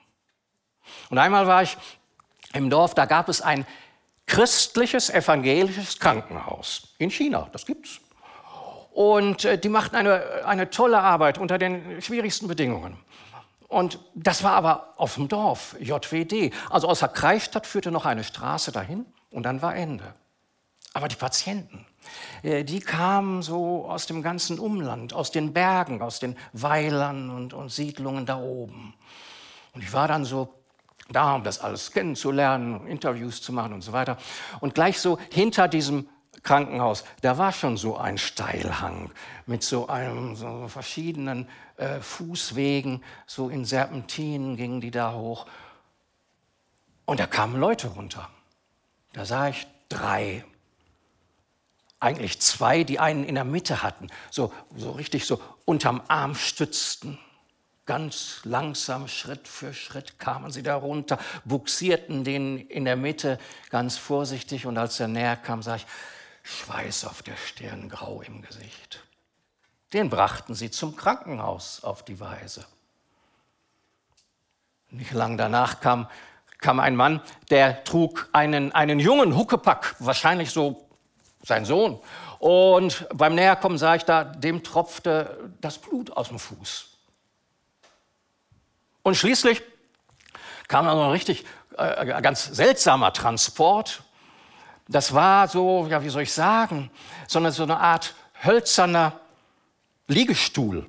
Und 1.10 1.18
einmal 1.20 1.48
war 1.48 1.64
ich 1.64 1.78
im 2.54 2.70
Dorf, 2.70 2.96
da 2.96 3.06
gab 3.06 3.30
es 3.30 3.42
ein 3.42 3.66
christliches, 4.26 5.10
evangelisches 5.10 6.00
Krankenhaus 6.00 6.96
in 6.98 7.10
China. 7.10 7.50
Das 7.52 7.66
gibt's. 7.66 8.02
Und 8.92 9.46
äh, 9.46 9.60
die 9.60 9.70
machten 9.70 9.96
eine, 9.96 10.44
eine 10.46 10.70
tolle 10.70 11.00
Arbeit 11.00 11.38
unter 11.38 11.58
den 11.58 12.02
schwierigsten 12.02 12.48
Bedingungen. 12.48 12.98
Und 13.68 14.00
das 14.16 14.44
war 14.44 14.54
aber 14.54 14.94
auf 14.98 15.16
dem 15.16 15.28
Dorf, 15.28 15.76
JWD. 15.80 16.54
Also 16.70 16.88
aus 16.88 17.00
der 17.00 17.10
Kreisstadt 17.10 17.68
führte 17.68 17.92
noch 17.92 18.06
eine 18.06 18.24
Straße 18.24 18.72
dahin 18.72 19.06
und 19.30 19.44
dann 19.44 19.62
war 19.62 19.76
Ende. 19.76 20.14
Aber 20.94 21.08
die 21.08 21.16
Patienten, 21.16 21.86
äh, 22.44 22.64
die 22.64 22.80
kamen 22.80 23.42
so 23.42 23.86
aus 23.86 24.06
dem 24.06 24.24
ganzen 24.24 24.58
Umland, 24.58 25.14
aus 25.14 25.32
den 25.32 25.54
Bergen, 25.54 26.02
aus 26.02 26.20
den 26.20 26.38
Weilern 26.54 27.30
und, 27.30 27.54
und 27.54 27.70
Siedlungen 27.70 28.26
da 28.26 28.40
oben. 28.40 28.94
Und 29.74 29.84
ich 29.84 29.92
war 29.92 30.08
dann 30.08 30.24
so 30.26 30.54
da, 31.10 31.36
um 31.36 31.44
das 31.44 31.60
alles 31.60 31.92
kennenzulernen, 31.92 32.88
Interviews 32.88 33.42
zu 33.42 33.54
machen 33.54 33.74
und 33.74 33.82
so 33.82 33.94
weiter. 33.94 34.18
Und 34.60 34.76
gleich 34.76 35.00
so 35.00 35.20
hinter 35.32 35.68
diesem 35.68 36.10
Krankenhaus, 36.48 37.04
da 37.22 37.38
war 37.38 37.52
schon 37.52 37.76
so 37.76 37.98
ein 37.98 38.18
Steilhang 38.18 39.12
mit 39.48 39.64
so 39.64 39.88
einem 39.88 40.38
so 40.38 40.70
verschiedenen 40.70 41.50
äh, 41.76 42.00
Fußwegen, 42.00 43.04
so 43.26 43.50
in 43.50 43.66
Serpentinen 43.66 44.56
gingen 44.56 44.80
die 44.80 44.90
da 44.90 45.12
hoch. 45.12 45.46
Und 47.04 47.20
da 47.20 47.28
kamen 47.28 47.60
Leute 47.60 47.88
runter. 47.90 48.30
Da 49.12 49.26
sah 49.26 49.50
ich 49.50 49.68
drei, 49.90 50.46
eigentlich 52.00 52.40
zwei, 52.40 52.86
die 52.86 52.98
einen 52.98 53.26
in 53.26 53.36
der 53.36 53.44
Mitte 53.44 53.84
hatten, 53.84 54.08
so, 54.32 54.54
so 54.74 54.92
richtig 54.92 55.26
so 55.26 55.42
unterm 55.66 56.02
Arm 56.08 56.34
stützten. 56.34 57.20
Ganz 57.86 58.40
langsam, 58.46 59.10
Schritt 59.10 59.50
für 59.50 59.74
Schritt 59.74 60.18
kamen 60.18 60.52
sie 60.52 60.64
da 60.64 60.78
runter, 60.78 61.20
buxierten 61.44 62.24
den 62.24 62.58
in 62.58 62.86
der 62.86 62.96
Mitte 62.96 63.38
ganz 63.70 63.98
vorsichtig 63.98 64.66
und 64.66 64.78
als 64.78 64.98
er 65.02 65.10
näher 65.10 65.36
kam, 65.36 65.62
sah 65.62 65.76
ich, 65.76 65.86
Schweiß 66.48 67.04
auf 67.04 67.24
der 67.24 67.36
Stirn, 67.36 67.90
grau 67.90 68.22
im 68.22 68.42
Gesicht. 68.42 69.04
Den 69.92 70.10
brachten 70.10 70.56
sie 70.56 70.72
zum 70.72 70.96
Krankenhaus 70.96 71.84
auf 71.84 72.06
die 72.06 72.22
Weise. 72.22 72.66
Nicht 74.90 75.12
lang 75.12 75.38
danach 75.38 75.82
kam, 75.82 76.08
kam 76.60 76.80
ein 76.80 76.96
Mann, 76.96 77.22
der 77.50 77.84
trug 77.84 78.30
einen, 78.32 78.72
einen 78.72 79.00
jungen 79.00 79.36
Huckepack, 79.36 79.96
wahrscheinlich 80.00 80.52
so 80.52 80.88
sein 81.44 81.66
Sohn. 81.66 82.00
Und 82.40 83.06
beim 83.14 83.36
Näherkommen 83.36 83.78
sah 83.78 83.96
ich 83.96 84.06
da, 84.06 84.24
dem 84.24 84.64
tropfte 84.64 85.52
das 85.60 85.78
Blut 85.78 86.12
aus 86.12 86.30
dem 86.30 86.40
Fuß. 86.40 86.98
Und 89.04 89.16
schließlich 89.16 89.62
kam 90.70 90.86
dann 90.86 90.98
ein 90.98 91.12
richtig 91.12 91.46
äh, 91.78 92.22
ganz 92.22 92.46
seltsamer 92.46 93.12
Transport 93.12 94.04
das 94.88 95.14
war 95.14 95.48
so, 95.48 95.88
ja, 95.90 96.04
wie 96.04 96.10
soll 96.10 96.24
ich 96.24 96.34
sagen, 96.34 96.90
sondern 97.28 97.52
so 97.52 97.64
eine 97.64 97.80
Art 97.80 98.16
hölzerner 98.44 99.20
Liegestuhl. 100.08 100.86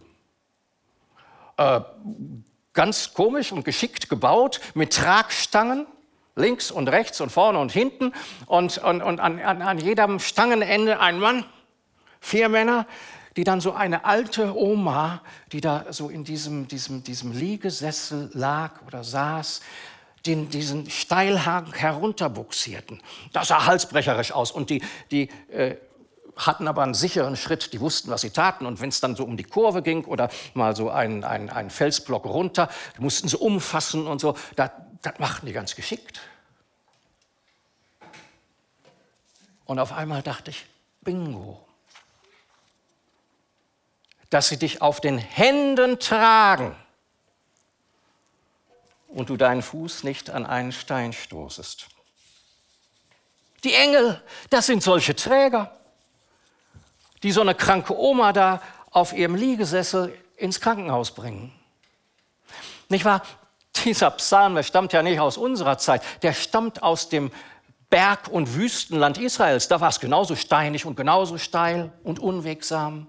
Äh, 1.56 1.80
ganz 2.72 3.12
komisch 3.12 3.50
und 3.50 3.64
geschickt 3.64 4.08
gebaut 4.08 4.60
mit 4.74 4.94
Tragstangen 4.94 5.86
links 6.36 6.70
und 6.70 6.88
rechts 6.88 7.20
und 7.20 7.30
vorne 7.30 7.58
und 7.58 7.72
hinten 7.72 8.12
und, 8.46 8.78
und, 8.78 9.02
und 9.02 9.20
an, 9.20 9.40
an, 9.40 9.60
an 9.60 9.78
jedem 9.78 10.20
Stangenende 10.20 11.00
ein 11.00 11.18
Mann, 11.18 11.44
vier 12.20 12.48
Männer, 12.48 12.86
die 13.36 13.44
dann 13.44 13.60
so 13.60 13.72
eine 13.72 14.04
alte 14.04 14.56
Oma, 14.56 15.22
die 15.52 15.60
da 15.60 15.86
so 15.90 16.08
in 16.08 16.24
diesem, 16.24 16.68
diesem, 16.68 17.02
diesem 17.02 17.32
Liegesessel 17.32 18.30
lag 18.32 18.82
oder 18.86 19.04
saß, 19.04 19.60
den, 20.26 20.50
diesen 20.50 20.90
Steilhang 20.90 21.72
herunterbuxierten. 21.72 23.02
Das 23.32 23.48
sah 23.48 23.66
halsbrecherisch 23.66 24.32
aus 24.32 24.50
und 24.50 24.70
die, 24.70 24.82
die 25.10 25.28
äh, 25.50 25.76
hatten 26.36 26.68
aber 26.68 26.82
einen 26.82 26.94
sicheren 26.94 27.36
Schritt, 27.36 27.72
die 27.72 27.80
wussten, 27.80 28.10
was 28.10 28.20
sie 28.20 28.30
taten. 28.30 28.64
Und 28.64 28.80
wenn 28.80 28.88
es 28.88 29.00
dann 29.00 29.16
so 29.16 29.24
um 29.24 29.36
die 29.36 29.44
Kurve 29.44 29.82
ging 29.82 30.04
oder 30.04 30.30
mal 30.54 30.74
so 30.76 30.90
ein, 30.90 31.24
ein, 31.24 31.50
ein 31.50 31.70
Felsblock 31.70 32.24
runter, 32.24 32.68
mussten 32.98 33.28
sie 33.28 33.36
umfassen 33.36 34.06
und 34.06 34.20
so. 34.20 34.36
Das, 34.56 34.70
das 35.02 35.18
machten 35.18 35.46
die 35.46 35.52
ganz 35.52 35.74
geschickt. 35.74 36.20
Und 39.64 39.78
auf 39.78 39.92
einmal 39.92 40.22
dachte 40.22 40.50
ich, 40.50 40.64
bingo. 41.02 41.64
Dass 44.30 44.48
sie 44.48 44.58
dich 44.58 44.80
auf 44.82 45.00
den 45.00 45.18
Händen 45.18 45.98
tragen 45.98 46.76
und 49.18 49.30
du 49.30 49.36
deinen 49.36 49.62
Fuß 49.62 50.04
nicht 50.04 50.30
an 50.30 50.46
einen 50.46 50.70
Stein 50.70 51.12
stoßest. 51.12 51.88
Die 53.64 53.74
Engel, 53.74 54.22
das 54.48 54.66
sind 54.66 54.80
solche 54.80 55.16
Träger, 55.16 55.76
die 57.24 57.32
so 57.32 57.40
eine 57.40 57.56
kranke 57.56 57.98
Oma 57.98 58.32
da 58.32 58.62
auf 58.92 59.12
ihrem 59.12 59.34
Liegesessel 59.34 60.16
ins 60.36 60.60
Krankenhaus 60.60 61.10
bringen. 61.10 61.52
Nicht 62.88 63.04
wahr? 63.04 63.22
Dieser 63.84 64.12
Psalm, 64.12 64.54
der 64.54 64.62
stammt 64.62 64.92
ja 64.92 65.02
nicht 65.02 65.18
aus 65.18 65.36
unserer 65.36 65.78
Zeit, 65.78 66.02
der 66.22 66.32
stammt 66.32 66.84
aus 66.84 67.08
dem 67.08 67.32
Berg- 67.90 68.28
und 68.28 68.54
Wüstenland 68.54 69.18
Israels. 69.18 69.66
Da 69.66 69.80
war 69.80 69.88
es 69.88 69.98
genauso 69.98 70.36
steinig 70.36 70.86
und 70.86 70.96
genauso 70.96 71.38
steil 71.38 71.92
und 72.04 72.20
unwegsam. 72.20 73.08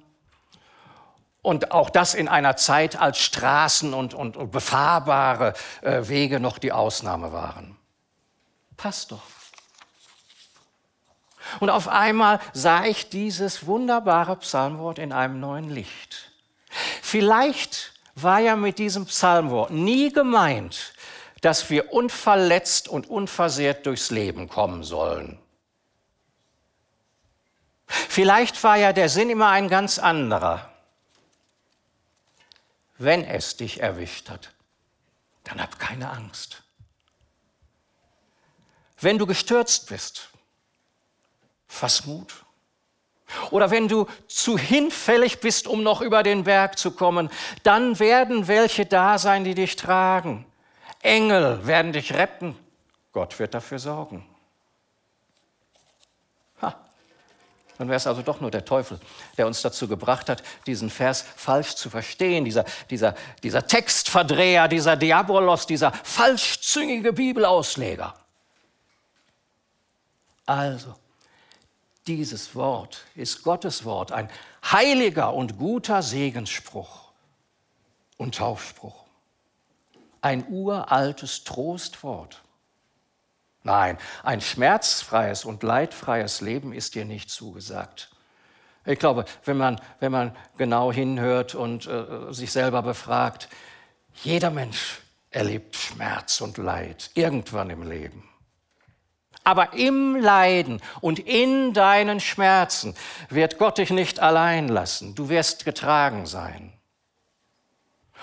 Und 1.41 1.71
auch 1.71 1.89
das 1.89 2.15
in 2.15 2.27
einer 2.27 2.57
Zeit, 2.57 2.99
als 2.99 3.19
Straßen 3.19 3.93
und, 3.93 4.13
und, 4.13 4.35
und 4.35 4.51
befahrbare 4.51 5.53
äh, 5.81 6.07
Wege 6.07 6.39
noch 6.39 6.57
die 6.57 6.73
Ausnahme 6.73 7.31
waren. 7.31 7.77
Passt 8.75 9.11
doch. 9.11 9.21
Und 11.59 11.69
auf 11.69 11.87
einmal 11.87 12.39
sah 12.53 12.85
ich 12.85 13.09
dieses 13.09 13.65
wunderbare 13.65 14.35
Psalmwort 14.37 14.99
in 14.99 15.11
einem 15.11 15.39
neuen 15.39 15.69
Licht. 15.69 16.31
Vielleicht 17.01 17.93
war 18.15 18.39
ja 18.39 18.55
mit 18.55 18.77
diesem 18.77 19.05
Psalmwort 19.05 19.71
nie 19.71 20.11
gemeint, 20.11 20.93
dass 21.41 21.69
wir 21.69 21.93
unverletzt 21.93 22.87
und 22.87 23.09
unversehrt 23.09 23.85
durchs 23.85 24.11
Leben 24.11 24.49
kommen 24.49 24.83
sollen. 24.83 25.39
Vielleicht 27.87 28.61
war 28.63 28.77
ja 28.77 28.93
der 28.93 29.09
Sinn 29.09 29.29
immer 29.29 29.49
ein 29.49 29.69
ganz 29.69 29.97
anderer 29.97 30.69
wenn 32.99 33.23
es 33.23 33.57
dich 33.57 33.81
erwischt 33.81 34.29
hat, 34.29 34.51
dann 35.45 35.59
hab 35.59 35.79
keine 35.79 36.09
Angst. 36.09 36.61
Wenn 38.99 39.17
du 39.17 39.25
gestürzt 39.25 39.89
bist, 39.89 40.29
fass 41.67 42.05
Mut. 42.05 42.43
Oder 43.51 43.71
wenn 43.71 43.87
du 43.87 44.07
zu 44.27 44.57
hinfällig 44.57 45.39
bist, 45.39 45.67
um 45.67 45.81
noch 45.81 46.01
über 46.01 46.23
den 46.23 46.43
Berg 46.43 46.77
zu 46.77 46.91
kommen, 46.91 47.29
dann 47.63 47.99
werden 47.99 48.47
welche 48.47 48.85
da 48.85 49.17
sein, 49.17 49.43
die 49.43 49.55
dich 49.55 49.75
tragen. 49.75 50.45
Engel 51.01 51.65
werden 51.65 51.93
dich 51.93 52.13
retten. 52.13 52.57
Gott 53.13 53.39
wird 53.39 53.53
dafür 53.53 53.79
sorgen. 53.79 54.28
Dann 57.79 57.87
wäre 57.87 57.95
es 57.95 58.07
also 58.07 58.21
doch 58.21 58.41
nur 58.41 58.51
der 58.51 58.65
Teufel, 58.65 58.99
der 59.37 59.47
uns 59.47 59.61
dazu 59.61 59.87
gebracht 59.87 60.27
hat, 60.27 60.43
diesen 60.67 60.89
Vers 60.89 61.23
falsch 61.37 61.75
zu 61.75 61.89
verstehen. 61.89 62.43
Dieser, 62.43 62.65
dieser, 62.89 63.15
dieser 63.41 63.65
Textverdreher, 63.65 64.67
dieser 64.67 64.97
Diabolos, 64.97 65.65
dieser 65.65 65.93
falschzüngige 65.93 67.13
Bibelausleger. 67.13 68.13
Also, 70.45 70.93
dieses 72.05 72.53
Wort 72.53 73.05
ist 73.15 73.43
Gottes 73.43 73.85
Wort, 73.85 74.11
ein 74.11 74.29
heiliger 74.69 75.33
und 75.33 75.57
guter 75.57 76.03
Segensspruch 76.03 77.13
und 78.17 78.35
Taufspruch. 78.35 79.05
Ein 80.19 80.45
uraltes 80.49 81.45
Trostwort. 81.45 82.41
Nein, 83.69 83.99
ein 84.23 84.41
schmerzfreies 84.41 85.45
und 85.45 85.61
leidfreies 85.61 86.41
Leben 86.41 86.73
ist 86.73 86.95
dir 86.95 87.05
nicht 87.05 87.29
zugesagt. 87.29 88.09
Ich 88.83 88.97
glaube, 88.97 89.25
wenn 89.45 89.57
man, 89.57 89.79
wenn 89.99 90.11
man 90.11 90.35
genau 90.57 90.91
hinhört 90.91 91.53
und 91.53 91.85
äh, 91.85 92.33
sich 92.33 92.51
selber 92.51 92.81
befragt, 92.81 93.47
jeder 94.23 94.49
Mensch 94.49 95.01
erlebt 95.29 95.75
Schmerz 95.75 96.41
und 96.41 96.57
Leid 96.57 97.11
irgendwann 97.13 97.69
im 97.69 97.87
Leben. 97.87 98.27
Aber 99.43 99.73
im 99.73 100.15
Leiden 100.15 100.81
und 100.99 101.19
in 101.19 101.71
deinen 101.75 102.19
Schmerzen 102.19 102.95
wird 103.29 103.59
Gott 103.59 103.77
dich 103.77 103.91
nicht 103.91 104.19
allein 104.19 104.67
lassen. 104.67 105.13
Du 105.13 105.29
wirst 105.29 105.63
getragen 105.63 106.25
sein. 106.25 106.73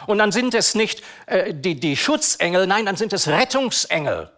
Und 0.09 0.19
dann 0.19 0.33
sind 0.33 0.55
es 0.55 0.75
nicht 0.75 1.05
äh, 1.27 1.55
die, 1.55 1.79
die 1.79 1.97
Schutzengel, 1.97 2.67
nein, 2.67 2.85
dann 2.85 2.97
sind 2.97 3.13
es 3.13 3.29
Rettungsengel, 3.29 4.33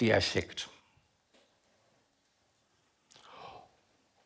die 0.00 0.10
er 0.10 0.20
schickt. 0.20 0.68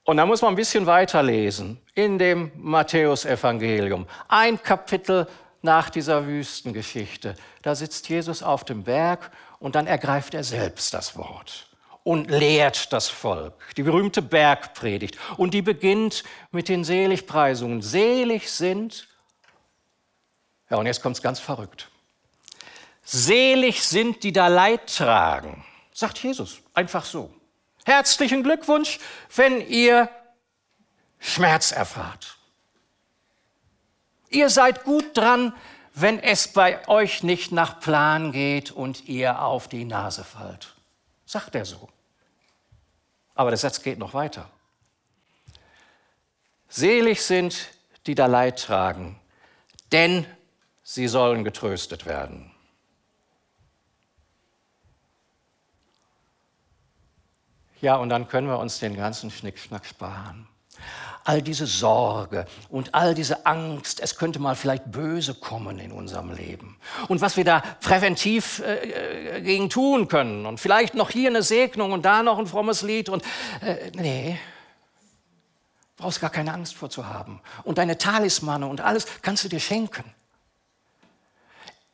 Und 0.04 0.16
da 0.16 0.26
muss 0.26 0.42
man 0.42 0.52
ein 0.52 0.56
bisschen 0.56 0.86
weiterlesen 0.86 1.80
in 1.94 2.18
dem 2.18 2.50
Matthäusevangelium. 2.56 4.06
Ein 4.28 4.60
Kapitel 4.60 5.28
nach 5.62 5.90
dieser 5.90 6.26
Wüstengeschichte. 6.26 7.36
Da 7.62 7.74
sitzt 7.74 8.08
Jesus 8.08 8.42
auf 8.42 8.64
dem 8.64 8.82
Berg 8.82 9.30
und 9.60 9.76
dann 9.76 9.86
ergreift 9.86 10.34
er 10.34 10.42
selbst 10.42 10.92
das 10.92 11.16
Wort 11.16 11.68
und 12.02 12.30
lehrt 12.30 12.92
das 12.92 13.08
Volk. 13.08 13.54
Die 13.76 13.84
berühmte 13.84 14.22
Bergpredigt. 14.22 15.16
Und 15.36 15.54
die 15.54 15.62
beginnt 15.62 16.24
mit 16.50 16.68
den 16.68 16.82
Seligpreisungen. 16.82 17.80
Selig 17.80 18.50
sind, 18.50 19.06
ja 20.68 20.78
und 20.78 20.86
jetzt 20.86 21.00
kommt 21.00 21.16
es 21.16 21.22
ganz 21.22 21.38
verrückt. 21.38 21.91
Selig 23.14 23.82
sind, 23.84 24.22
die 24.22 24.32
da 24.32 24.48
Leid 24.48 24.96
tragen, 24.96 25.62
sagt 25.92 26.22
Jesus, 26.22 26.62
einfach 26.72 27.04
so. 27.04 27.30
Herzlichen 27.84 28.42
Glückwunsch, 28.42 28.98
wenn 29.36 29.60
ihr 29.68 30.08
Schmerz 31.18 31.72
erfahrt. 31.72 32.38
Ihr 34.30 34.48
seid 34.48 34.84
gut 34.84 35.14
dran, 35.14 35.54
wenn 35.92 36.20
es 36.20 36.54
bei 36.54 36.88
euch 36.88 37.22
nicht 37.22 37.52
nach 37.52 37.80
Plan 37.80 38.32
geht 38.32 38.70
und 38.70 39.06
ihr 39.06 39.42
auf 39.42 39.68
die 39.68 39.84
Nase 39.84 40.24
fallt. 40.24 40.74
Sagt 41.26 41.54
er 41.54 41.66
so. 41.66 41.90
Aber 43.34 43.50
der 43.50 43.58
Satz 43.58 43.82
geht 43.82 43.98
noch 43.98 44.14
weiter. 44.14 44.48
Selig 46.66 47.22
sind, 47.22 47.68
die 48.06 48.14
da 48.14 48.24
Leid 48.24 48.58
tragen, 48.58 49.20
denn 49.92 50.24
sie 50.82 51.08
sollen 51.08 51.44
getröstet 51.44 52.06
werden. 52.06 52.51
Ja, 57.82 57.96
und 57.96 58.10
dann 58.10 58.28
können 58.28 58.46
wir 58.46 58.58
uns 58.60 58.78
den 58.78 58.96
ganzen 58.96 59.30
Schnickschnack 59.30 59.84
sparen. 59.84 60.46
All 61.24 61.42
diese 61.42 61.66
Sorge 61.66 62.46
und 62.68 62.94
all 62.94 63.14
diese 63.14 63.44
Angst, 63.44 64.00
es 64.00 64.16
könnte 64.16 64.38
mal 64.38 64.54
vielleicht 64.54 64.90
böse 64.90 65.34
kommen 65.34 65.80
in 65.80 65.90
unserem 65.90 66.32
Leben. 66.32 66.78
Und 67.08 67.20
was 67.20 67.36
wir 67.36 67.44
da 67.44 67.60
präventiv 67.80 68.60
äh, 68.60 69.36
äh, 69.36 69.40
gegen 69.40 69.68
tun 69.68 70.06
können. 70.06 70.46
Und 70.46 70.58
vielleicht 70.58 70.94
noch 70.94 71.10
hier 71.10 71.28
eine 71.28 71.42
Segnung 71.42 71.92
und 71.92 72.04
da 72.04 72.22
noch 72.22 72.38
ein 72.38 72.46
frommes 72.46 72.82
Lied. 72.82 73.08
Und 73.08 73.24
äh, 73.60 73.90
nee, 73.94 74.38
brauchst 75.96 76.20
gar 76.20 76.30
keine 76.30 76.54
Angst 76.54 76.74
vor 76.74 76.88
zu 76.88 77.08
haben. 77.08 77.40
Und 77.64 77.78
deine 77.78 77.98
Talismane 77.98 78.66
und 78.66 78.80
alles 78.80 79.06
kannst 79.22 79.42
du 79.42 79.48
dir 79.48 79.60
schenken. 79.60 80.04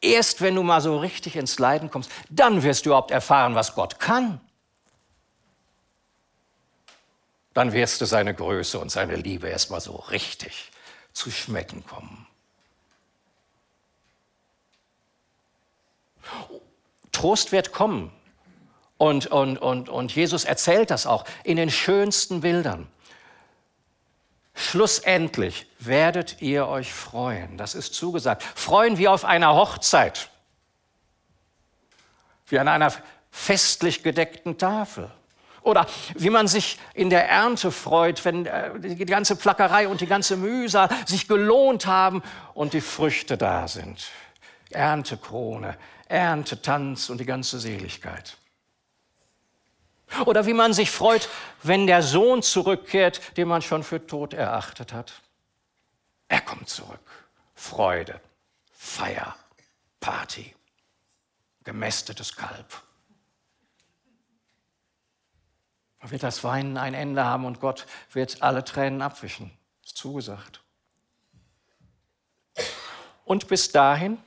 Erst 0.03 0.43
wenn 0.43 0.55
du 0.55 0.63
mal 0.63 0.83
so 0.83 0.99
richtig 0.99 1.35
ins 1.37 1.59
Leiden 1.59 1.91
kommst, 1.91 2.11
dann 2.29 2.63
wirst 2.63 2.85
du 2.85 2.91
überhaupt 2.91 3.11
erfahren, 3.11 3.55
was 3.55 3.75
Gott 3.75 3.99
kann 3.99 4.41
dann 7.59 7.73
wirst 7.73 8.01
du 8.01 8.05
seine 8.05 8.35
Größe 8.35 8.79
und 8.79 8.89
seine 8.89 9.17
Liebe 9.17 9.49
erstmal 9.49 9.81
so 9.81 9.97
richtig 9.97 10.71
zu 11.13 11.29
schmecken 11.33 11.85
kommen. 11.85 12.25
Trost 17.11 17.51
wird 17.51 17.73
kommen. 17.73 18.13
Und, 18.97 19.27
und, 19.27 19.59
und, 19.59 19.89
und 19.89 20.15
Jesus 20.15 20.45
erzählt 20.45 20.93
das 20.93 21.05
auch 21.05 21.25
in 21.43 21.57
den 21.57 21.69
schönsten 21.69 22.43
Bildern. 22.43 22.87
Schlussendlich 24.55 25.67
werdet 25.81 26.41
ihr 26.41 26.69
euch 26.69 26.95
freuen. 26.95 27.59
Das 27.59 27.75
ist 27.75 27.93
zugesagt. 27.93 28.45
Freuen 28.45 28.99
wie 28.99 29.09
auf 29.09 29.25
einer 29.25 29.57
Hochzeit. 29.57 30.31
Wie 32.47 32.61
an 32.61 32.69
einer 32.69 32.93
festlich 33.33 34.05
gedeckten 34.05 34.59
Tafel. 34.59 35.11
Oder 35.69 35.87
wie 36.15 36.31
man 36.31 36.49
sich 36.49 36.79
in 36.95 37.11
der 37.11 37.29
Ernte 37.29 37.71
freut, 37.71 38.25
wenn 38.25 38.47
äh, 38.47 38.71
die 38.81 39.05
ganze 39.05 39.37
Plackerei 39.37 39.87
und 39.87 40.01
die 40.01 40.07
ganze 40.07 40.37
Mühsal 40.37 40.89
sich 41.05 41.29
gelohnt 41.29 41.87
haben 41.87 42.23
und 42.55 42.73
die 42.73 42.81
Früchte 42.81 43.37
da 43.37 43.69
sind. 43.69 44.09
Erntekrone, 44.71 45.77
Erntetanz 46.09 47.11
und 47.11 47.19
die 47.19 47.27
ganze 47.27 47.59
Seligkeit. 47.59 48.39
Oder 50.25 50.47
wie 50.47 50.55
man 50.55 50.73
sich 50.73 50.91
freut, 50.91 51.29
wenn 51.63 51.87
der 51.87 52.03
Sohn 52.03 52.43
zurückkehrt, 52.43 53.37
den 53.37 53.49
man 53.49 53.61
schon 53.61 53.83
für 53.83 54.07
tot 54.07 54.33
erachtet 54.33 54.95
hat. 54.95 55.21
Er 56.29 56.41
kommt 56.41 56.71
zurück. 56.71 57.29
Freude, 57.55 58.19
Feier, 58.73 59.37
Party, 60.01 60.55
gemästetes 61.65 62.35
Kalb. 62.35 62.88
Wird 66.03 66.23
das 66.23 66.45
Weinen 66.45 66.77
ein 66.77 66.95
Ende 66.95 67.25
haben 67.25 67.45
und 67.45 67.61
Gott 67.61 67.87
wird 68.13 68.43
alle 68.43 68.65
Tränen 68.65 69.03
abwischen. 69.03 69.51
Ist 69.85 69.97
zugesagt. 69.97 70.63
Und 73.25 73.49
bis 73.49 73.73
dahin 73.73 74.19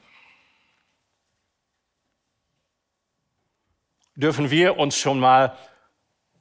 dürfen 4.16 4.52
wir 4.52 4.78
uns 4.78 4.98
schon 4.98 5.20
mal 5.20 5.58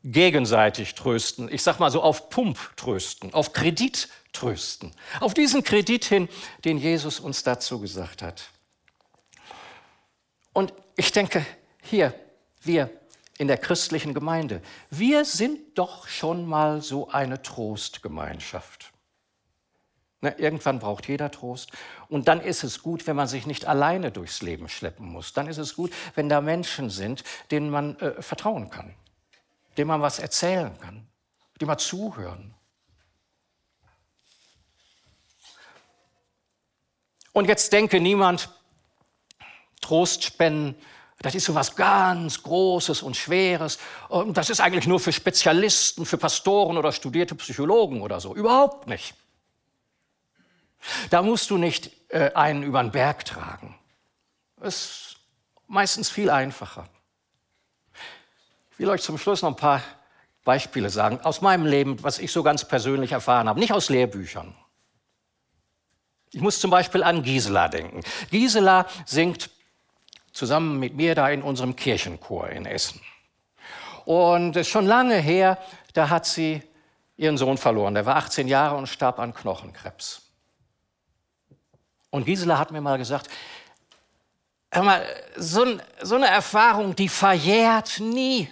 gegenseitig 0.03 0.95
trösten. 0.95 1.51
Ich 1.51 1.63
sag 1.63 1.79
mal 1.79 1.91
so 1.91 2.03
auf 2.03 2.31
Pump 2.31 2.59
trösten, 2.77 3.33
auf 3.33 3.53
Kredit 3.53 4.09
trösten. 4.33 4.93
Auf 5.21 5.35
diesen 5.35 5.63
Kredit 5.63 6.05
hin, 6.05 6.29
den 6.65 6.79
Jesus 6.79 7.21
uns 7.21 7.43
dazu 7.43 7.81
gesagt 7.81 8.23
hat. 8.23 8.51
Und 10.53 10.73
ich 10.97 11.13
denke, 11.13 11.45
hier, 11.83 12.15
wir 12.63 13.00
in 13.41 13.49
der 13.49 13.57
christlichen 13.57 14.13
Gemeinde. 14.13 14.61
Wir 14.91 15.25
sind 15.25 15.79
doch 15.79 16.07
schon 16.07 16.45
mal 16.45 16.83
so 16.83 17.09
eine 17.09 17.41
Trostgemeinschaft. 17.41 18.93
Na, 20.21 20.39
irgendwann 20.39 20.79
braucht 20.79 21.09
jeder 21.09 21.31
Trost. 21.31 21.73
Und 22.11 22.29
dann 22.29 22.43
ist 22.43 22.65
es 22.65 22.83
gut, 22.83 23.07
wenn 23.07 23.17
man 23.17 23.29
sich 23.29 23.47
nicht 23.47 23.65
alleine 23.65 24.13
durchs 24.13 24.43
Leben 24.43 24.69
schleppen 24.69 25.07
muss. 25.07 25.33
Dann 25.33 25.47
ist 25.47 25.57
es 25.57 25.75
gut, 25.75 25.91
wenn 26.15 26.29
da 26.29 26.43
Menschen 26.43 26.91
sind, 26.91 27.25
denen 27.51 27.71
man 27.71 27.99
äh, 28.01 28.21
vertrauen 28.21 28.69
kann, 28.69 28.95
denen 29.79 29.89
man 29.89 30.03
was 30.03 30.19
erzählen 30.19 30.79
kann, 30.79 31.09
die 31.63 31.65
mal 31.65 31.79
zuhören. 31.79 32.55
Und 37.33 37.49
jetzt 37.49 37.73
denke 37.73 38.01
niemand, 38.01 38.51
Trost 39.81 40.25
spenden 40.25 40.75
das 41.23 41.35
ist 41.35 41.45
so 41.45 41.55
was 41.55 41.77
ganz 41.77 42.43
Großes 42.43 43.03
und 43.03 43.17
Schweres. 43.17 43.79
Und 44.09 44.37
das 44.37 44.49
ist 44.49 44.61
eigentlich 44.61 44.87
nur 44.87 45.01
für 45.01 45.13
Spezialisten, 45.13 46.07
für 46.07 46.17
Pastoren 46.17 46.79
oder 46.79 46.93
studierte 46.93 47.35
Psychologen 47.35 48.01
oder 48.01 48.21
so. 48.21 48.35
Überhaupt 48.35 48.87
nicht. 48.87 49.15
Da 51.11 51.21
musst 51.21 51.51
du 51.51 51.59
nicht 51.59 51.91
äh, 52.09 52.33
einen 52.33 52.63
über 52.63 52.83
den 52.83 52.91
Berg 52.91 53.27
tragen. 53.27 53.79
Das 54.57 54.75
ist 54.75 55.17
meistens 55.67 56.09
viel 56.09 56.31
einfacher. 56.31 56.89
Ich 58.73 58.79
will 58.79 58.89
euch 58.89 59.03
zum 59.03 59.19
Schluss 59.19 59.43
noch 59.43 59.51
ein 59.51 59.57
paar 59.57 59.83
Beispiele 60.43 60.89
sagen 60.89 61.21
aus 61.21 61.43
meinem 61.43 61.67
Leben, 61.67 62.03
was 62.03 62.19
ich 62.19 62.33
so 62.33 62.43
ganz 62.43 62.67
persönlich 62.67 63.13
erfahren 63.13 63.47
habe, 63.47 63.61
nicht 63.61 63.75
aus 63.75 63.91
Lehrbüchern. 63.91 64.55
Ich 66.33 66.41
muss 66.41 66.61
zum 66.61 66.71
Beispiel 66.71 67.03
an 67.03 67.23
Gisela 67.23 67.69
denken. 67.69 68.03
Gisela 68.31 68.87
singt 69.05 69.51
zusammen 70.41 70.79
mit 70.79 70.95
mir 70.97 71.15
da 71.15 71.29
in 71.29 71.43
unserem 71.43 71.77
Kirchenchor 71.77 72.49
in 72.49 72.65
Essen. 72.65 72.99
Und 74.07 74.57
es 74.57 74.67
ist 74.67 74.73
schon 74.73 74.87
lange 74.87 75.17
her, 75.17 75.59
da 75.93 76.09
hat 76.09 76.25
sie 76.25 76.63
ihren 77.19 77.37
Sohn 77.37 77.59
verloren. 77.59 77.93
Der 77.93 78.07
war 78.07 78.17
18 78.17 78.49
Jahre 78.49 78.77
und 78.77 78.87
starb 78.87 79.19
an 79.19 79.35
Knochenkrebs. 79.35 80.23
Und 82.09 82.25
Gisela 82.25 82.59
hat 82.59 82.71
mir 82.71 82.81
mal 82.81 82.97
gesagt, 82.97 83.29
hör 84.73 84.83
mal, 84.83 85.07
so, 85.37 85.67
so 86.01 86.15
eine 86.15 86.29
Erfahrung, 86.29 86.97
die 86.97 87.11
verjährt 87.11 88.01
nie. 88.01 88.49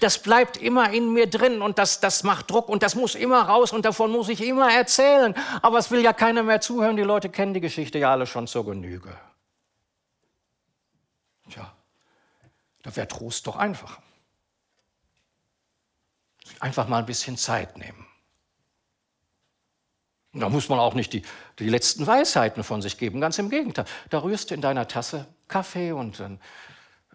Das 0.00 0.22
bleibt 0.22 0.56
immer 0.56 0.90
in 0.94 1.12
mir 1.12 1.28
drin 1.28 1.60
und 1.60 1.78
das, 1.78 2.00
das 2.00 2.22
macht 2.24 2.50
Druck 2.50 2.70
und 2.70 2.82
das 2.82 2.94
muss 2.94 3.14
immer 3.14 3.42
raus 3.42 3.74
und 3.74 3.84
davon 3.84 4.10
muss 4.10 4.30
ich 4.30 4.42
immer 4.42 4.72
erzählen. 4.72 5.34
Aber 5.60 5.76
es 5.76 5.90
will 5.90 6.02
ja 6.02 6.14
keiner 6.14 6.42
mehr 6.42 6.62
zuhören, 6.62 6.96
die 6.96 7.02
Leute 7.02 7.28
kennen 7.28 7.52
die 7.52 7.60
Geschichte 7.60 7.98
ja 7.98 8.12
alle 8.12 8.26
schon 8.26 8.46
zur 8.46 8.64
Genüge. 8.64 9.10
Tja, 11.50 11.72
da 12.82 12.96
wäre 12.96 13.08
Trost 13.08 13.46
doch 13.46 13.56
einfach. 13.56 14.00
Einfach 16.60 16.88
mal 16.88 16.98
ein 16.98 17.06
bisschen 17.06 17.36
Zeit 17.36 17.76
nehmen. 17.76 18.06
Da 20.32 20.48
muss 20.48 20.68
man 20.68 20.78
auch 20.78 20.94
nicht 20.94 21.12
die, 21.12 21.22
die 21.58 21.68
letzten 21.68 22.06
Weisheiten 22.06 22.62
von 22.62 22.82
sich 22.82 22.98
geben, 22.98 23.20
ganz 23.20 23.38
im 23.38 23.50
Gegenteil. 23.50 23.86
Da 24.10 24.18
rührst 24.18 24.50
du 24.50 24.54
in 24.54 24.60
deiner 24.60 24.86
Tasse 24.86 25.26
Kaffee 25.48 25.92
und 25.92 26.20
dann 26.20 26.38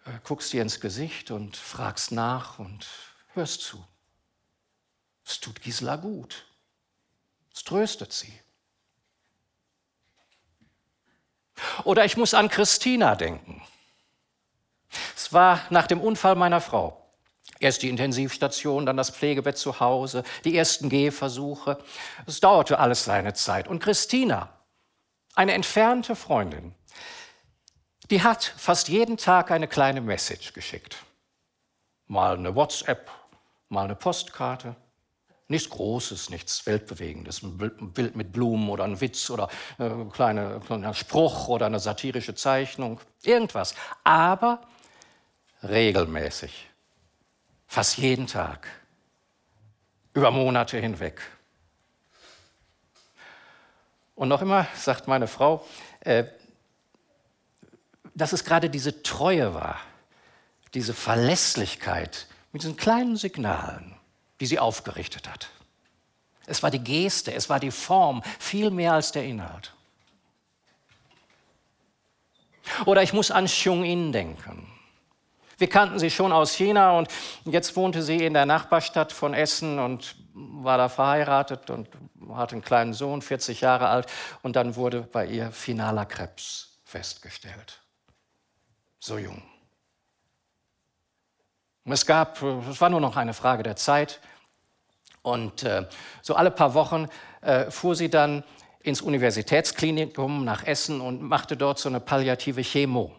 äh, 0.06 0.12
guckst 0.24 0.52
dir 0.52 0.62
ins 0.62 0.80
Gesicht 0.80 1.32
und 1.32 1.56
fragst 1.56 2.12
nach 2.12 2.60
und 2.60 2.88
hörst 3.34 3.62
zu. 3.62 3.86
Es 5.26 5.40
tut 5.40 5.62
Gisela 5.62 5.96
gut. 5.96 6.46
Es 7.54 7.64
tröstet 7.64 8.12
sie. 8.12 8.34
Oder 11.84 12.04
ich 12.04 12.18
muss 12.18 12.34
an 12.34 12.50
Christina 12.50 13.16
denken. 13.16 13.62
Es 15.16 15.34
war 15.34 15.62
nach 15.70 15.88
dem 15.88 16.02
Unfall 16.02 16.36
meiner 16.36 16.62
Frau. 16.62 17.00
Erst 17.60 17.82
die 17.82 17.90
Intensivstation, 17.90 18.86
dann 18.86 18.98
das 18.98 19.10
Pflegebett 19.10 19.58
zu 19.58 19.80
Hause, 19.80 20.24
die 20.44 20.58
ersten 20.58 20.90
Gehversuche. 20.90 21.78
Es 22.26 22.40
dauerte 22.40 22.80
alles 22.80 23.06
seine 23.06 23.34
Zeit. 23.34 23.68
Und 23.68 23.82
Christina, 23.82 24.50
eine 25.36 25.54
entfernte 25.54 26.16
Freundin, 26.16 26.74
die 28.10 28.22
hat 28.22 28.54
fast 28.58 28.90
jeden 28.90 29.18
Tag 29.18 29.52
eine 29.52 29.68
kleine 29.68 30.02
Message 30.02 30.54
geschickt. 30.54 30.98
Mal 32.08 32.38
eine 32.38 32.56
WhatsApp, 32.56 33.10
mal 33.70 33.86
eine 33.86 33.96
Postkarte. 33.96 34.76
Nichts 35.48 35.70
Großes, 35.70 36.30
nichts 36.30 36.66
Weltbewegendes. 36.66 37.44
Ein 37.44 37.58
Bild 37.58 38.16
mit 38.16 38.32
Blumen 38.32 38.70
oder 38.70 38.86
ein 38.86 39.00
Witz 39.02 39.30
oder 39.30 39.50
ein 39.78 40.12
kleiner, 40.12 40.60
kleiner 40.60 40.94
Spruch 40.94 41.48
oder 41.48 41.66
eine 41.66 41.80
satirische 41.80 42.34
Zeichnung. 42.34 43.00
Irgendwas. 43.24 43.76
Aber 44.04 44.62
regelmäßig. 45.64 46.70
Fast 47.68 47.98
jeden 47.98 48.28
Tag. 48.28 48.68
Über 50.14 50.30
Monate 50.30 50.78
hinweg. 50.80 51.22
Und 54.16 54.28
noch 54.28 54.42
immer 54.42 54.68
sagt 54.76 55.08
meine 55.08 55.28
Frau, 55.28 55.66
äh, 56.02 56.26
dass 58.14 58.32
es 58.32 58.44
gerade 58.44 58.70
diese 58.70 59.02
Treue 59.02 59.56
war, 59.56 59.80
diese 60.74 60.94
Verlässlichkeit 60.94 62.28
mit 62.52 62.62
diesen 62.62 62.78
kleinen 62.78 63.16
Signalen, 63.16 63.96
die 64.40 64.46
sie 64.46 64.60
aufgerichtet 64.60 65.28
hat. 65.30 65.50
Es 66.46 66.62
war 66.62 66.70
die 66.70 66.84
Geste, 66.84 67.34
es 67.34 67.50
war 67.50 67.60
die 67.60 67.72
Form, 67.72 68.22
viel 68.38 68.70
mehr 68.70 68.94
als 68.94 69.12
der 69.12 69.24
Inhalt. 69.24 69.74
Oder 72.86 73.02
ich 73.02 73.14
muss 73.14 73.32
an 73.32 73.46
Xiong-In 73.46 74.12
denken. 74.12 74.73
Wir 75.64 75.70
kannten 75.70 75.98
sie 75.98 76.10
schon 76.10 76.34
aus 76.34 76.52
China 76.52 76.98
und 76.98 77.08
jetzt 77.46 77.78
wohnte 77.78 78.04
sie 78.04 78.18
in 78.18 78.34
der 78.34 78.46
Nachbarstadt 78.46 79.14
von 79.14 79.34
Essen 79.34 79.80
und 79.80 80.18
war 80.34 80.78
da 80.78 80.90
verheiratet 80.90 81.70
und 81.70 81.88
hatte 82.34 82.56
einen 82.56 82.62
kleinen 82.62 82.92
Sohn, 82.92 83.22
40 83.22 83.62
Jahre 83.62 83.88
alt, 83.88 84.08
und 84.42 84.58
dann 84.58 84.76
wurde 84.76 85.04
bei 85.04 85.26
ihr 85.26 85.54
finaler 85.54 86.06
Krebs 86.06 86.82
festgestellt. 86.84 87.80
So 89.00 89.18
jung. 89.18 89.42
Es 91.86 92.06
gab, 92.06 92.42
es 92.42 92.82
war 92.82 92.90
nur 92.90 93.00
noch 93.00 93.16
eine 93.16 93.34
Frage 93.34 93.64
der 93.64 93.78
Zeit. 93.78 94.20
Und 95.22 95.64
äh, 95.64 95.88
so 96.22 96.36
alle 96.36 96.52
paar 96.52 96.74
Wochen 96.74 97.08
äh, 97.40 97.72
fuhr 97.72 97.96
sie 97.96 98.10
dann 98.10 98.44
ins 98.82 99.00
Universitätsklinikum 99.00 100.44
nach 100.44 100.66
Essen 100.66 101.00
und 101.00 101.22
machte 101.22 101.56
dort 101.56 101.80
so 101.80 101.88
eine 101.88 102.02
palliative 102.02 102.64
Chemo. 102.64 103.16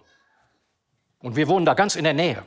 Und 1.24 1.36
wir 1.36 1.48
wohnen 1.48 1.64
da 1.64 1.72
ganz 1.72 1.96
in 1.96 2.04
der 2.04 2.12
Nähe. 2.12 2.42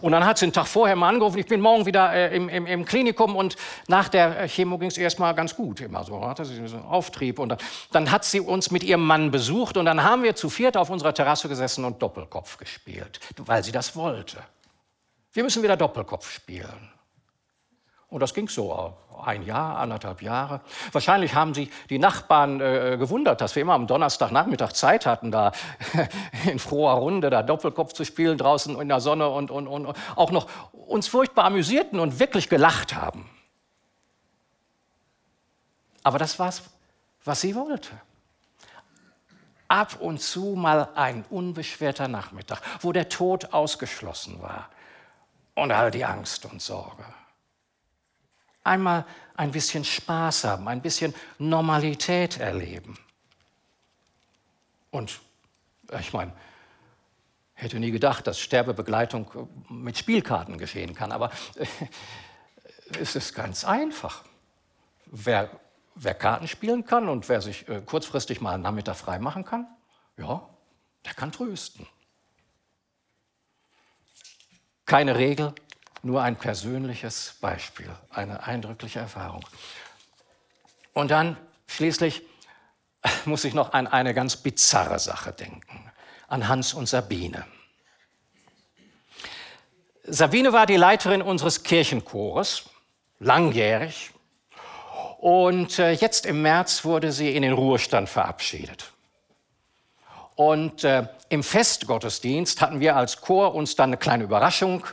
Und 0.00 0.12
dann 0.12 0.24
hat 0.24 0.38
sie 0.38 0.46
einen 0.46 0.54
Tag 0.54 0.66
vorher 0.66 0.96
mal 0.96 1.10
angerufen, 1.10 1.38
ich 1.38 1.46
bin 1.46 1.60
morgen 1.60 1.84
wieder 1.84 2.10
äh, 2.10 2.34
im, 2.34 2.48
im, 2.48 2.66
im, 2.66 2.86
Klinikum 2.86 3.36
und 3.36 3.56
nach 3.86 4.08
der 4.08 4.48
Chemo 4.48 4.78
ging 4.78 4.88
es 4.88 4.96
erstmal 4.96 5.34
ganz 5.34 5.54
gut, 5.54 5.82
immer 5.82 6.04
so, 6.04 6.26
hatte 6.26 6.46
sie 6.46 6.66
so 6.66 6.76
einen 6.76 6.86
Auftrieb. 6.86 7.38
Und 7.38 7.54
dann, 7.92 8.10
hat 8.10 8.24
sie 8.24 8.40
uns 8.40 8.70
mit 8.70 8.82
ihrem 8.82 9.04
Mann 9.04 9.30
besucht 9.30 9.76
und 9.76 9.84
dann 9.84 10.02
haben 10.02 10.22
wir 10.22 10.34
zu 10.34 10.48
viert 10.48 10.78
auf 10.78 10.88
unserer 10.88 11.12
Terrasse 11.12 11.50
gesessen 11.50 11.84
und 11.84 12.00
Doppelkopf 12.00 12.56
gespielt, 12.56 13.20
weil 13.36 13.62
sie 13.62 13.72
das 13.72 13.94
wollte. 13.94 14.38
Wir 15.34 15.42
müssen 15.42 15.62
wieder 15.62 15.76
Doppelkopf 15.76 16.30
spielen. 16.30 16.93
Und 18.14 18.20
das 18.20 18.32
ging 18.32 18.48
so 18.48 18.94
ein 19.24 19.42
Jahr, 19.42 19.76
anderthalb 19.78 20.22
Jahre. 20.22 20.60
Wahrscheinlich 20.92 21.34
haben 21.34 21.52
sich 21.52 21.68
die 21.90 21.98
Nachbarn 21.98 22.60
äh, 22.60 22.96
gewundert, 22.96 23.40
dass 23.40 23.56
wir 23.56 23.62
immer 23.62 23.74
am 23.74 23.88
Donnerstagnachmittag 23.88 24.72
Zeit 24.72 25.04
hatten, 25.04 25.32
da 25.32 25.50
in 26.46 26.60
froher 26.60 26.92
Runde 26.92 27.28
da 27.28 27.42
Doppelkopf 27.42 27.92
zu 27.92 28.04
spielen 28.04 28.38
draußen 28.38 28.80
in 28.80 28.88
der 28.88 29.00
Sonne 29.00 29.28
und, 29.30 29.50
und, 29.50 29.66
und 29.66 29.96
auch 30.14 30.30
noch 30.30 30.48
uns 30.70 31.08
furchtbar 31.08 31.46
amüsierten 31.46 31.98
und 31.98 32.20
wirklich 32.20 32.48
gelacht 32.48 32.94
haben. 32.94 33.28
Aber 36.04 36.18
das 36.18 36.38
war 36.38 36.50
es, 36.50 36.62
was 37.24 37.40
sie 37.40 37.56
wollte. 37.56 37.90
Ab 39.66 39.96
und 39.98 40.22
zu 40.22 40.54
mal 40.54 40.90
ein 40.94 41.24
unbeschwerter 41.30 42.06
Nachmittag, 42.06 42.60
wo 42.80 42.92
der 42.92 43.08
Tod 43.08 43.52
ausgeschlossen 43.52 44.40
war 44.40 44.68
und 45.56 45.72
all 45.72 45.90
die 45.90 46.04
Angst 46.04 46.44
und 46.44 46.62
Sorge 46.62 47.04
einmal 48.64 49.04
ein 49.36 49.52
bisschen 49.52 49.84
Spaß 49.84 50.44
haben, 50.44 50.66
ein 50.68 50.82
bisschen 50.82 51.14
Normalität 51.38 52.40
erleben. 52.40 52.98
Und 54.90 55.20
ich 56.00 56.12
meine, 56.12 56.32
hätte 57.52 57.78
nie 57.78 57.90
gedacht, 57.90 58.26
dass 58.26 58.40
Sterbebegleitung 58.40 59.48
mit 59.68 59.98
Spielkarten 59.98 60.58
geschehen 60.58 60.94
kann, 60.94 61.12
aber 61.12 61.30
es 63.00 63.16
ist 63.16 63.34
ganz 63.34 63.64
einfach. 63.64 64.24
Wer, 65.06 65.50
wer 65.94 66.14
Karten 66.14 66.48
spielen 66.48 66.84
kann 66.84 67.08
und 67.08 67.28
wer 67.28 67.40
sich 67.40 67.68
äh, 67.68 67.80
kurzfristig 67.80 68.40
mal 68.40 68.54
einen 68.54 68.62
Nachmittag 68.62 68.96
frei 68.96 69.18
machen 69.18 69.44
kann, 69.44 69.66
ja, 70.16 70.48
der 71.04 71.14
kann 71.14 71.32
trösten. 71.32 71.86
Keine 74.86 75.16
Regel, 75.16 75.54
nur 76.04 76.22
ein 76.22 76.36
persönliches 76.36 77.36
Beispiel, 77.40 77.90
eine 78.10 78.44
eindrückliche 78.44 79.00
Erfahrung. 79.00 79.44
Und 80.92 81.10
dann 81.10 81.36
schließlich 81.66 82.22
muss 83.24 83.44
ich 83.44 83.54
noch 83.54 83.72
an 83.72 83.86
eine 83.86 84.14
ganz 84.14 84.36
bizarre 84.36 84.98
Sache 84.98 85.32
denken, 85.32 85.90
an 86.28 86.48
Hans 86.48 86.74
und 86.74 86.88
Sabine. 86.88 87.44
Sabine 90.04 90.52
war 90.52 90.66
die 90.66 90.76
Leiterin 90.76 91.22
unseres 91.22 91.62
Kirchenchores, 91.62 92.64
langjährig. 93.20 94.10
Und 95.18 95.78
äh, 95.78 95.92
jetzt 95.92 96.26
im 96.26 96.42
März 96.42 96.84
wurde 96.84 97.10
sie 97.10 97.34
in 97.34 97.42
den 97.42 97.54
Ruhestand 97.54 98.10
verabschiedet. 98.10 98.92
Und 100.36 100.84
äh, 100.84 101.06
im 101.30 101.42
Festgottesdienst 101.42 102.60
hatten 102.60 102.80
wir 102.80 102.96
als 102.96 103.22
Chor 103.22 103.54
uns 103.54 103.76
dann 103.76 103.90
eine 103.90 103.96
kleine 103.96 104.24
Überraschung 104.24 104.84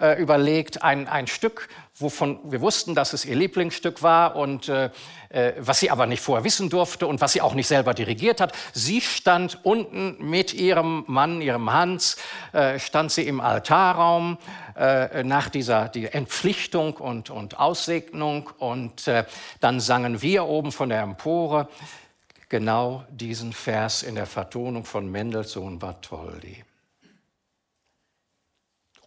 äh, 0.00 0.20
überlegt, 0.20 0.82
ein, 0.82 1.08
ein 1.08 1.26
Stück, 1.26 1.68
wovon 1.94 2.40
wir 2.50 2.60
wussten, 2.60 2.94
dass 2.94 3.12
es 3.12 3.24
ihr 3.24 3.36
Lieblingsstück 3.36 4.02
war 4.02 4.36
und 4.36 4.68
äh, 4.68 4.90
äh, 5.28 5.52
was 5.58 5.80
sie 5.80 5.90
aber 5.90 6.06
nicht 6.06 6.22
vorher 6.22 6.44
wissen 6.44 6.70
durfte 6.70 7.06
und 7.06 7.20
was 7.20 7.32
sie 7.32 7.40
auch 7.40 7.54
nicht 7.54 7.66
selber 7.66 7.94
dirigiert 7.94 8.40
hat. 8.40 8.52
Sie 8.72 9.00
stand 9.00 9.64
unten 9.64 10.16
mit 10.18 10.54
ihrem 10.54 11.04
Mann, 11.06 11.40
ihrem 11.40 11.72
Hans, 11.72 12.16
äh, 12.52 12.78
stand 12.78 13.12
sie 13.12 13.26
im 13.26 13.40
Altarraum 13.40 14.38
äh, 14.76 15.22
nach 15.22 15.48
dieser 15.48 15.88
die 15.88 16.06
Entpflichtung 16.06 16.94
und, 16.96 17.30
und 17.30 17.58
Aussegnung 17.58 18.50
und 18.58 19.06
äh, 19.06 19.24
dann 19.60 19.80
sangen 19.80 20.22
wir 20.22 20.46
oben 20.46 20.72
von 20.72 20.88
der 20.88 21.02
Empore 21.02 21.68
genau 22.48 23.04
diesen 23.10 23.52
Vers 23.52 24.02
in 24.02 24.16
der 24.16 24.26
Vertonung 24.26 24.84
von 24.84 25.10
Mendelssohn 25.10 25.78
Bartholdy. 25.78 26.64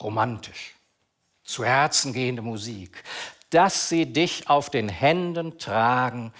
Romantisch 0.01 0.72
zu 1.53 1.63
Herzen 1.63 2.13
gehende 2.13 2.41
Musik, 2.41 3.03
dass 3.51 3.87
sie 3.87 4.11
dich 4.11 4.49
auf 4.49 4.71
den 4.71 4.89
Händen 4.89 5.59
tragen 5.59 6.33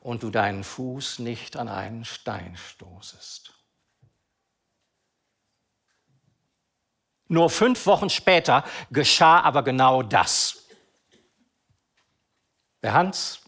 und 0.00 0.22
du 0.22 0.30
deinen 0.30 0.62
Fuß 0.62 1.20
nicht 1.20 1.56
an 1.56 1.68
einen 1.68 2.04
Stein 2.04 2.54
stoßest. 2.56 3.54
Nur 7.28 7.48
fünf 7.48 7.86
Wochen 7.86 8.10
später 8.10 8.64
geschah 8.90 9.40
aber 9.40 9.62
genau 9.62 10.02
das. 10.02 10.66
Der 12.82 12.92
Hans, 12.92 13.40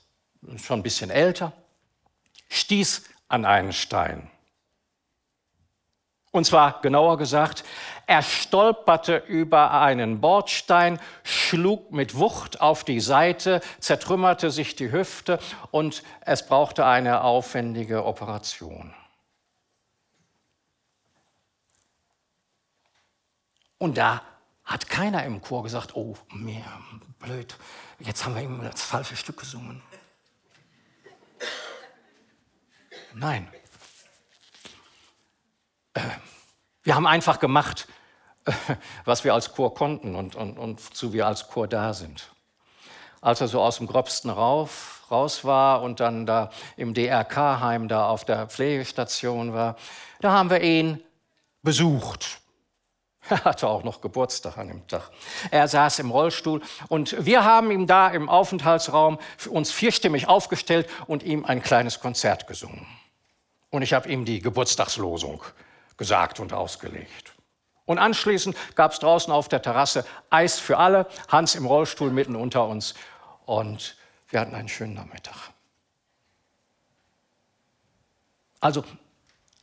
schon 0.56 0.80
ein 0.80 0.82
bisschen 0.82 1.10
älter, 1.10 1.52
stieß 2.48 3.04
an 3.28 3.44
einen 3.44 3.72
Stein. 3.72 4.30
Und 6.30 6.44
zwar 6.44 6.80
genauer 6.80 7.18
gesagt, 7.18 7.64
er 8.10 8.22
stolperte 8.24 9.18
über 9.28 9.70
einen 9.70 10.20
Bordstein, 10.20 10.98
schlug 11.22 11.92
mit 11.92 12.16
Wucht 12.16 12.60
auf 12.60 12.82
die 12.82 12.98
Seite, 12.98 13.60
zertrümmerte 13.78 14.50
sich 14.50 14.74
die 14.74 14.90
Hüfte 14.90 15.38
und 15.70 16.02
es 16.22 16.44
brauchte 16.44 16.84
eine 16.84 17.22
aufwendige 17.22 18.04
Operation. 18.04 18.92
Und 23.78 23.96
da 23.96 24.22
hat 24.64 24.88
keiner 24.88 25.22
im 25.22 25.40
Chor 25.40 25.62
gesagt, 25.62 25.94
oh, 25.94 26.16
mir 26.32 26.64
blöd, 27.20 27.56
jetzt 28.00 28.24
haben 28.24 28.34
wir 28.34 28.42
ihm 28.42 28.60
das 28.60 28.82
falsche 28.82 29.14
Stück 29.14 29.38
gesungen. 29.38 29.84
Nein. 33.14 33.48
Äh, 35.94 36.00
wir 36.82 36.96
haben 36.96 37.06
einfach 37.06 37.38
gemacht, 37.38 37.86
was 39.04 39.24
wir 39.24 39.34
als 39.34 39.52
Chor 39.52 39.74
konnten 39.74 40.14
und, 40.14 40.34
und, 40.34 40.58
und 40.58 40.80
zu 40.94 41.12
wir 41.12 41.26
als 41.26 41.48
Chor 41.48 41.68
da 41.68 41.92
sind. 41.92 42.30
Als 43.20 43.40
er 43.40 43.48
so 43.48 43.60
aus 43.60 43.76
dem 43.76 43.86
Gröbsten 43.86 44.30
rauf, 44.30 45.06
raus 45.10 45.44
war 45.44 45.82
und 45.82 46.00
dann 46.00 46.24
da 46.24 46.50
im 46.76 46.94
DRK-Heim 46.94 47.88
da 47.88 48.08
auf 48.08 48.24
der 48.24 48.46
Pflegestation 48.46 49.52
war, 49.52 49.76
da 50.20 50.32
haben 50.32 50.50
wir 50.50 50.62
ihn 50.62 51.02
besucht. 51.62 52.40
Er 53.28 53.44
hatte 53.44 53.68
auch 53.68 53.84
noch 53.84 54.00
Geburtstag 54.00 54.56
an 54.56 54.68
dem 54.68 54.88
Tag. 54.88 55.10
Er 55.50 55.68
saß 55.68 55.98
im 56.00 56.10
Rollstuhl 56.10 56.62
und 56.88 57.14
wir 57.24 57.44
haben 57.44 57.70
ihm 57.70 57.86
da 57.86 58.08
im 58.08 58.28
Aufenthaltsraum 58.28 59.18
uns 59.50 59.70
vierstimmig 59.70 60.26
aufgestellt 60.26 60.88
und 61.06 61.22
ihm 61.22 61.44
ein 61.44 61.62
kleines 61.62 62.00
Konzert 62.00 62.46
gesungen. 62.46 62.86
Und 63.68 63.82
ich 63.82 63.92
habe 63.92 64.08
ihm 64.08 64.24
die 64.24 64.40
Geburtstagslosung 64.40 65.42
gesagt 65.96 66.40
und 66.40 66.52
ausgelegt. 66.52 67.34
Und 67.90 67.98
anschließend 67.98 68.56
gab 68.76 68.92
es 68.92 69.00
draußen 69.00 69.32
auf 69.32 69.48
der 69.48 69.62
Terrasse 69.62 70.06
Eis 70.30 70.60
für 70.60 70.78
alle, 70.78 71.08
Hans 71.26 71.56
im 71.56 71.66
Rollstuhl 71.66 72.12
mitten 72.12 72.36
unter 72.36 72.68
uns 72.68 72.94
und 73.46 73.96
wir 74.28 74.38
hatten 74.38 74.54
einen 74.54 74.68
schönen 74.68 74.94
Nachmittag. 74.94 75.50
Also, 78.60 78.84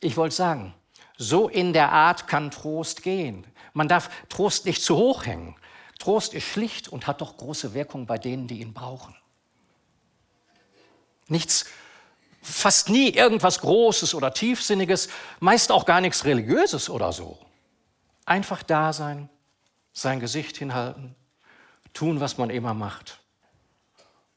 ich 0.02 0.18
wollte 0.18 0.36
sagen, 0.36 0.74
so 1.18 1.48
in 1.48 1.72
der 1.72 1.94
Art 1.94 2.28
kann 2.28 2.52
Trost 2.52 3.02
gehen. 3.02 3.48
Man 3.72 3.88
darf 3.88 4.10
Trost 4.28 4.66
nicht 4.66 4.84
zu 4.84 4.98
hoch 4.98 5.26
hängen. 5.26 5.56
Trost 5.98 6.34
ist 6.34 6.44
schlicht 6.44 6.90
und 6.90 7.08
hat 7.08 7.22
doch 7.22 7.38
große 7.38 7.74
Wirkung 7.74 8.08
bei 8.08 8.18
denen, 8.18 8.50
die 8.50 8.60
ihn 8.60 8.74
brauchen. 8.74 9.16
Nichts, 11.30 11.66
fast 12.42 12.90
nie 12.90 13.10
irgendwas 13.10 13.60
Großes 13.60 14.14
oder 14.14 14.34
Tiefsinniges, 14.34 15.08
meist 15.40 15.72
auch 15.72 15.86
gar 15.86 16.02
nichts 16.02 16.26
Religiöses 16.26 16.90
oder 16.90 17.14
so. 17.14 17.40
Einfach 18.28 18.62
da 18.62 18.92
sein, 18.92 19.30
sein 19.94 20.20
Gesicht 20.20 20.58
hinhalten, 20.58 21.16
tun, 21.94 22.20
was 22.20 22.38
man 22.38 22.50
immer 22.50 22.74
macht 22.74 23.22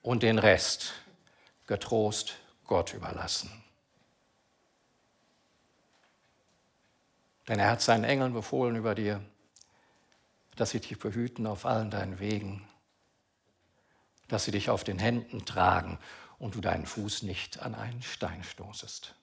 und 0.01 0.23
den 0.23 0.39
Rest 0.39 0.93
getrost 1.67 2.37
Gott 2.67 2.95
überlassen. 2.95 3.51
Denn 7.49 7.59
er 7.59 7.69
hat 7.69 7.83
seinen 7.83 8.05
Engeln 8.05 8.33
befohlen 8.33 8.77
über 8.77 8.95
dir, 8.95 9.21
dass 10.55 10.71
sie 10.71 10.79
dich 10.79 11.01
behüten 11.01 11.49
auf 11.49 11.67
allen 11.67 11.91
deinen 11.91 12.21
Wegen, 12.21 12.65
dass 14.29 14.45
sie 14.45 14.53
dich 14.53 14.71
auf 14.71 14.85
den 14.85 15.01
Händen 15.01 15.45
tragen 15.45 15.99
und 16.39 16.55
du 16.55 16.61
deinen 16.61 16.87
Fuß 16.87 17.25
nicht 17.25 17.59
an 17.59 17.75
einen 17.75 18.03
Stein 18.03 18.45
stoßest. 18.45 19.17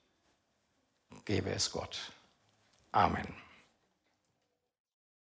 Gebe 1.24 1.52
es 1.52 1.72
Gott. 1.72 2.12
Amen. 2.92 3.47